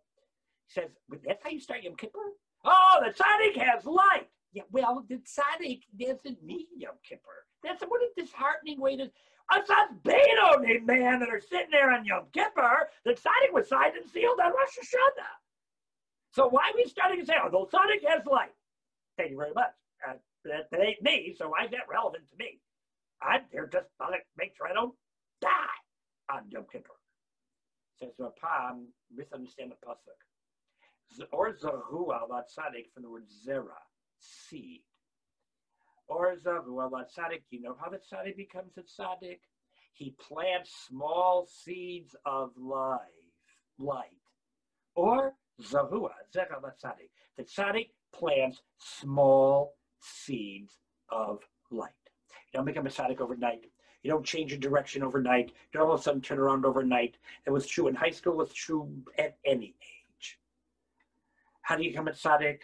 He 0.67 0.73
says, 0.73 0.89
that's 1.25 1.43
how 1.43 1.49
you 1.49 1.59
start 1.59 1.83
Yom 1.83 1.95
Kippur? 1.95 2.31
Oh, 2.63 2.99
the 3.03 3.11
tzaddik 3.11 3.61
has 3.61 3.85
light. 3.85 4.27
Yeah, 4.55 4.63
well, 4.71 5.03
the 5.09 5.17
tzaddik 5.17 5.81
doesn't 5.99 6.41
mean 6.41 6.67
Yom 6.77 6.95
Kippur. 7.07 7.43
That's 7.61 7.83
what 7.83 8.01
a 8.01 8.07
disheartening 8.17 8.79
way 8.79 8.95
to. 8.95 9.11
Us 9.53 9.69
us 9.69 9.89
Benoni 10.01 10.79
man 10.79 11.19
that 11.19 11.29
are 11.29 11.41
sitting 11.41 11.69
there 11.71 11.91
on 11.91 12.05
Yom 12.05 12.23
Kippur, 12.33 12.87
the 13.03 13.11
tzaddik 13.11 13.53
was 13.53 13.67
signed 13.67 13.97
and 14.01 14.09
sealed 14.09 14.39
on 14.39 14.53
Rosh 14.53 14.79
Hashanah. 14.79 15.35
So 16.31 16.47
why 16.47 16.69
are 16.69 16.75
we 16.75 16.85
starting 16.85 17.19
to 17.19 17.25
say, 17.25 17.33
oh, 17.43 17.51
the 17.51 17.77
tzaddik 17.77 18.09
has 18.09 18.25
light? 18.25 18.55
Thank 19.17 19.31
you 19.31 19.37
very 19.37 19.53
much. 19.53 19.73
Uh, 20.07 20.13
that, 20.45 20.71
that 20.71 20.81
ain't 20.81 21.03
me, 21.03 21.35
so 21.37 21.49
why 21.49 21.65
is 21.65 21.71
that 21.71 21.91
relevant 21.91 22.23
to 22.29 22.35
me? 22.39 22.61
I'm 23.21 23.41
there 23.51 23.67
just 23.67 23.87
to 23.99 24.07
make 24.37 24.55
sure 24.55 24.67
I 24.69 24.73
don't 24.73 24.95
die 25.41 25.79
on 26.31 26.43
Yom 26.49 26.65
Kippur. 26.71 26.95
Says 27.99 28.13
Rav 28.17 28.31
Pam, 28.37 28.87
misunderstand 29.13 29.71
the 29.71 29.85
pasuk. 29.85 31.27
Or 31.33 31.51
zarua 31.53 32.21
al 32.21 32.29
tzaddik 32.29 32.93
from 32.93 33.03
the 33.03 33.09
word 33.09 33.25
zera, 33.27 33.83
seed. 34.49 34.81
Or 36.07 36.35
zarua 36.35 36.91
uh, 36.91 36.97
al 36.97 37.05
tzaddik. 37.05 37.39
Uh, 37.39 37.49
you 37.49 37.61
know 37.61 37.75
how 37.79 37.89
the 37.89 37.97
tzaddik 37.97 38.37
becomes 38.37 38.77
a 38.77 38.81
tzaddik? 38.81 39.39
He 39.93 40.15
plants 40.19 40.71
small 40.87 41.47
seeds 41.47 42.15
of 42.25 42.51
life, 42.57 42.99
light. 43.79 44.09
Or 44.95 45.33
zarua 45.61 46.11
zera 46.35 46.59
tzaddik. 46.61 47.09
The 47.37 47.43
tzaddik 47.43 47.89
plants 48.13 48.61
small 48.77 49.75
seeds 49.99 50.73
of 51.09 51.39
light. 51.71 51.91
You 52.53 52.59
don't 52.59 52.65
become 52.65 52.87
a 52.87 52.89
tzaddik 52.89 53.19
overnight. 53.19 53.65
You 54.03 54.11
don't 54.11 54.25
change 54.25 54.51
your 54.51 54.59
direction 54.59 55.01
overnight. 55.01 55.47
You 55.47 55.79
don't 55.79 55.87
all 55.87 55.95
of 55.95 55.99
a 55.99 56.03
sudden 56.03 56.21
turn 56.21 56.37
around 56.37 56.65
overnight. 56.65 57.17
It 57.47 57.49
was 57.49 57.65
true 57.65 57.87
in 57.87 57.95
high 57.95 58.11
school. 58.11 58.39
It's 58.41 58.53
true 58.53 58.87
at 59.17 59.37
any 59.45 59.75
age. 59.81 60.39
How 61.63 61.75
do 61.75 61.83
you 61.83 61.89
become 61.89 62.07
a 62.07 62.11
tzaddik? 62.11 62.59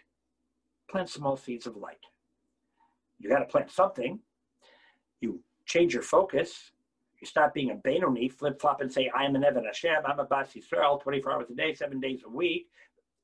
Plant 0.91 1.09
small 1.09 1.37
seeds 1.37 1.67
of 1.67 1.77
light. 1.77 2.05
You 3.17 3.29
got 3.29 3.39
to 3.39 3.45
plant 3.45 3.71
something. 3.71 4.19
You 5.21 5.41
change 5.65 5.93
your 5.93 6.03
focus. 6.03 6.71
You 7.21 7.27
stop 7.27 7.53
being 7.53 7.71
a 7.71 7.75
Beinoni, 7.75 8.31
flip 8.31 8.59
flop, 8.59 8.81
and 8.81 8.91
say, 8.91 9.09
I 9.15 9.23
am 9.23 9.35
an 9.35 9.43
Evan 9.43 9.63
Hashem, 9.63 10.03
I'm 10.05 10.19
a 10.19 10.25
Bas 10.25 10.49
Yisrael, 10.53 11.01
24 11.01 11.31
hours 11.31 11.49
a 11.51 11.53
day, 11.53 11.73
seven 11.73 11.99
days 11.99 12.21
a 12.25 12.29
week 12.29 12.67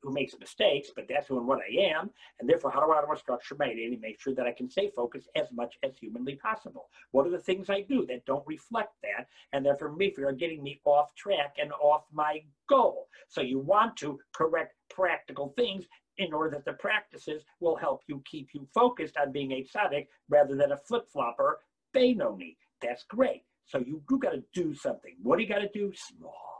who 0.01 0.13
makes 0.13 0.37
mistakes, 0.39 0.91
but 0.95 1.07
that's 1.09 1.27
who 1.27 1.37
and 1.37 1.47
what 1.47 1.59
I 1.59 1.81
am. 1.81 2.09
And 2.39 2.47
therefore, 2.47 2.71
how 2.71 2.85
do 2.85 2.91
I 2.91 3.15
structure 3.15 3.55
my 3.57 3.73
day 3.73 3.89
to 3.89 3.97
make 3.97 4.21
sure 4.21 4.33
that 4.35 4.45
I 4.45 4.51
can 4.51 4.69
stay 4.69 4.89
focused 4.95 5.29
as 5.35 5.47
much 5.51 5.77
as 5.83 5.97
humanly 5.97 6.35
possible? 6.35 6.89
What 7.11 7.25
are 7.25 7.31
the 7.31 7.39
things 7.39 7.69
I 7.69 7.81
do 7.81 8.05
that 8.05 8.25
don't 8.25 8.45
reflect 8.47 8.93
that? 9.03 9.27
And 9.53 9.65
therefore, 9.65 9.91
me, 9.91 10.11
for 10.11 10.31
getting 10.31 10.63
me 10.63 10.79
off 10.85 11.15
track 11.15 11.55
and 11.59 11.71
off 11.73 12.03
my 12.13 12.43
goal. 12.69 13.07
So 13.27 13.41
you 13.41 13.59
want 13.59 13.97
to 13.97 14.19
correct 14.33 14.75
practical 14.89 15.53
things 15.57 15.85
in 16.17 16.33
order 16.33 16.49
that 16.51 16.65
the 16.65 16.73
practices 16.73 17.43
will 17.59 17.75
help 17.75 18.01
you 18.07 18.21
keep 18.29 18.49
you 18.53 18.67
focused 18.73 19.17
on 19.17 19.31
being 19.31 19.51
a 19.51 19.63
tzaddik 19.63 20.07
rather 20.29 20.55
than 20.55 20.71
a 20.71 20.77
flip-flopper, 20.77 21.59
Beinoni. 21.95 22.55
That's 22.81 23.03
great. 23.03 23.43
So 23.65 23.79
you 23.79 24.01
do 24.07 24.17
got 24.17 24.31
to 24.31 24.43
do 24.53 24.73
something. 24.73 25.15
What 25.21 25.37
do 25.37 25.43
you 25.43 25.49
got 25.49 25.59
to 25.59 25.69
do? 25.73 25.91
Small 25.93 26.57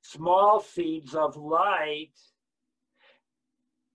small 0.00 0.60
seeds 0.60 1.14
of 1.14 1.36
light 1.36 2.12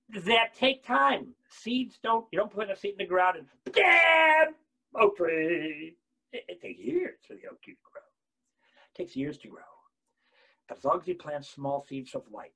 that 0.10 0.54
take 0.56 0.86
time. 0.86 1.34
Seeds 1.50 2.00
don't, 2.04 2.26
you 2.32 2.40
don't 2.40 2.52
put 2.52 2.70
a 2.70 2.76
seed 2.76 2.92
in 2.92 2.98
the 2.98 3.06
ground 3.06 3.38
and 3.38 3.74
bam, 3.74 4.54
oak 5.00 5.18
tree. 5.18 5.96
It, 6.32 6.44
it 6.48 6.62
takes 6.62 6.80
years 6.80 7.20
for 7.28 7.34
the 7.34 7.48
oak 7.52 7.62
tree 7.62 7.74
to 7.74 7.80
grow. 7.92 8.02
It 8.94 8.98
takes 8.98 9.16
years 9.16 9.38
to 9.40 9.48
grow. 9.48 9.62
But 10.68 10.78
as 10.78 10.84
long 10.84 11.00
as 11.02 11.08
you 11.08 11.16
plant 11.16 11.46
small 11.46 11.86
seeds 11.88 12.14
of 12.16 12.24
light 12.32 12.54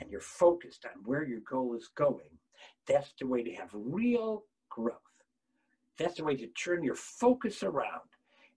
and 0.00 0.10
you're 0.10 0.20
focused 0.20 0.84
on 0.84 1.02
where 1.04 1.24
your 1.24 1.40
goal 1.48 1.74
is 1.74 1.88
going, 1.96 2.38
that's 2.86 3.12
the 3.18 3.26
way 3.26 3.42
to 3.42 3.52
have 3.54 3.70
real 3.72 4.44
growth. 4.70 4.96
That's 5.98 6.16
the 6.16 6.24
way 6.24 6.36
to 6.36 6.46
turn 6.48 6.82
your 6.82 6.94
focus 6.94 7.62
around 7.62 8.00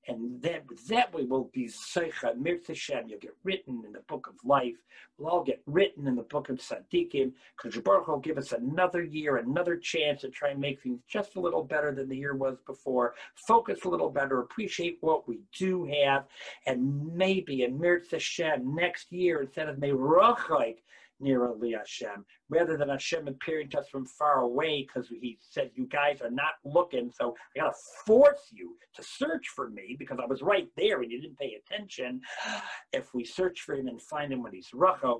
and 0.07 0.41
then 0.41 0.61
that 0.89 1.13
way 1.13 1.23
we'll 1.23 1.49
be 1.53 1.65
Seicha 1.65 2.35
Mirz 2.37 2.67
Hashem. 2.67 3.07
You'll 3.07 3.19
get 3.19 3.35
written 3.43 3.83
in 3.85 3.91
the 3.91 4.01
book 4.01 4.27
of 4.27 4.35
life. 4.43 4.75
We'll 5.17 5.29
all 5.29 5.43
get 5.43 5.61
written 5.65 6.07
in 6.07 6.15
the 6.15 6.23
book 6.23 6.49
of 6.49 6.57
Tzaddikim. 6.57 7.31
Because 7.57 7.81
Baruch 7.81 8.07
will 8.07 8.19
give 8.19 8.37
us 8.37 8.51
another 8.51 9.03
year, 9.03 9.37
another 9.37 9.77
chance 9.77 10.21
to 10.21 10.29
try 10.29 10.49
and 10.49 10.59
make 10.59 10.81
things 10.81 10.99
just 11.07 11.35
a 11.35 11.39
little 11.39 11.63
better 11.63 11.93
than 11.93 12.07
the 12.07 12.17
year 12.17 12.35
was 12.35 12.57
before. 12.67 13.15
Focus 13.47 13.85
a 13.85 13.89
little 13.89 14.09
better, 14.09 14.41
appreciate 14.41 14.97
what 15.01 15.27
we 15.27 15.39
do 15.57 15.85
have, 15.85 16.25
and 16.67 17.15
maybe 17.15 17.63
in 17.63 17.79
Mirz 17.79 18.11
Hashem 18.11 18.75
next 18.75 19.11
year 19.11 19.41
instead 19.41 19.69
of 19.69 19.77
Merachok, 19.77 20.75
near 21.19 21.47
Ali 21.47 21.71
Hashem, 21.71 22.25
rather 22.49 22.77
than 22.77 22.89
Hashem 22.89 23.27
appearing 23.27 23.69
to 23.69 23.79
us 23.79 23.89
from 23.89 24.05
far 24.05 24.41
away 24.41 24.81
because 24.87 25.07
he 25.09 25.37
said, 25.41 25.71
You 25.75 25.87
guys 25.87 26.21
are 26.21 26.31
not 26.31 26.55
looking, 26.63 27.11
so 27.11 27.35
I 27.55 27.61
got 27.61 27.69
to 27.69 27.75
force 28.05 28.49
you 28.51 28.75
to 28.95 29.03
search 29.03 29.47
for 29.55 29.69
me 29.69 29.95
because 29.97 30.19
I 30.21 30.25
was 30.25 30.41
right 30.41 30.67
there 30.77 31.01
and 31.01 31.11
you 31.11 31.21
didn't 31.21 31.39
pay 31.39 31.55
attention. 31.55 32.21
If 32.93 33.13
we 33.13 33.25
search 33.25 33.61
for 33.61 33.75
him 33.75 33.87
and 33.87 34.01
find 34.01 34.31
him 34.31 34.41
when 34.41 34.53
he's 34.53 34.69
Rachok, 34.73 35.19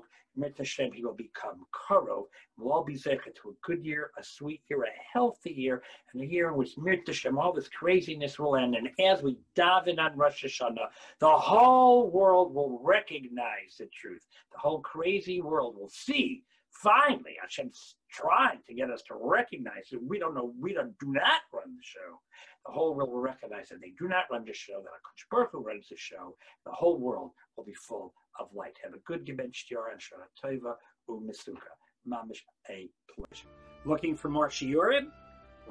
Hashem, 0.58 0.92
he 0.92 1.04
will 1.04 1.14
become 1.14 1.66
Karo. 1.72 2.26
We'll 2.56 2.72
all 2.72 2.84
be 2.84 2.94
zeichet 2.94 3.34
to 3.42 3.50
a 3.50 3.66
good 3.66 3.84
year, 3.84 4.10
a 4.18 4.24
sweet 4.24 4.62
year, 4.68 4.82
a 4.82 5.12
healthy 5.12 5.52
year, 5.52 5.82
and 6.12 6.22
a 6.22 6.26
year 6.26 6.48
in 6.48 6.56
which 6.56 6.76
Mitzvah 6.78 7.12
Hashem, 7.12 7.38
all 7.38 7.52
this 7.52 7.68
craziness 7.68 8.38
will 8.38 8.56
end. 8.56 8.76
And 8.76 8.88
as 9.00 9.22
we 9.22 9.38
dive 9.54 9.88
in 9.88 9.98
on 9.98 10.16
Rosh 10.16 10.44
Hashanah, 10.44 10.88
the 11.20 11.30
whole 11.30 12.10
world 12.10 12.54
will 12.54 12.80
recognize 12.82 13.76
the 13.78 13.86
truth. 13.86 14.26
The 14.52 14.58
whole 14.58 14.80
crazy 14.80 15.40
world 15.40 15.76
will 15.78 15.90
see 15.90 16.44
finally 16.70 17.36
Hashem's 17.40 17.96
trying 18.10 18.60
to 18.66 18.74
get 18.74 18.90
us 18.90 19.02
to 19.02 19.14
recognize 19.18 19.88
that 19.90 20.02
we 20.02 20.18
don't 20.18 20.34
know, 20.34 20.52
we 20.60 20.72
don't 20.72 20.98
do 20.98 21.12
not 21.12 21.42
run 21.52 21.74
the 21.76 21.82
show. 21.82 22.20
The 22.66 22.72
whole 22.72 22.94
world 22.94 23.10
will 23.10 23.20
recognize 23.20 23.68
that 23.68 23.80
they 23.80 23.92
do 23.98 24.08
not 24.08 24.24
run 24.30 24.44
the 24.44 24.52
show, 24.52 24.82
that 24.82 24.90
HaKadosh 24.90 25.30
Baruch 25.30 25.52
Hu 25.52 25.62
runs 25.62 25.88
the 25.88 25.96
show. 25.96 26.36
The 26.64 26.72
whole 26.72 26.98
world 26.98 27.30
will 27.56 27.64
be 27.64 27.74
full 27.74 28.12
of 28.38 28.48
light. 28.54 28.76
Have 28.82 28.94
a 28.94 28.98
good 29.06 29.26
Gebench 29.26 29.64
Shtiara 29.64 29.92
and 29.92 30.00
Shana 30.00 30.28
Tova 30.42 30.74
Umisuka. 31.08 31.70
Mamish 32.08 32.42
a 32.70 32.88
pleasure. 33.14 33.48
Looking 33.84 34.16
for 34.16 34.28
more 34.28 34.48
Shiurim? 34.48 35.10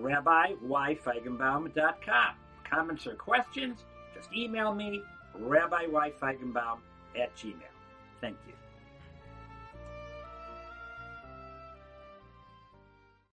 RabbiYFeigenbaum.com. 0.02 2.36
Comments 2.70 3.08
or 3.08 3.16
questions? 3.16 3.80
Just 4.14 4.30
email 4.34 4.74
me, 4.74 5.02
RabbiYFeigenbaum 5.40 6.80
at 7.20 7.36
gmail. 7.36 7.74
Thank 8.22 8.38
you. 8.48 8.54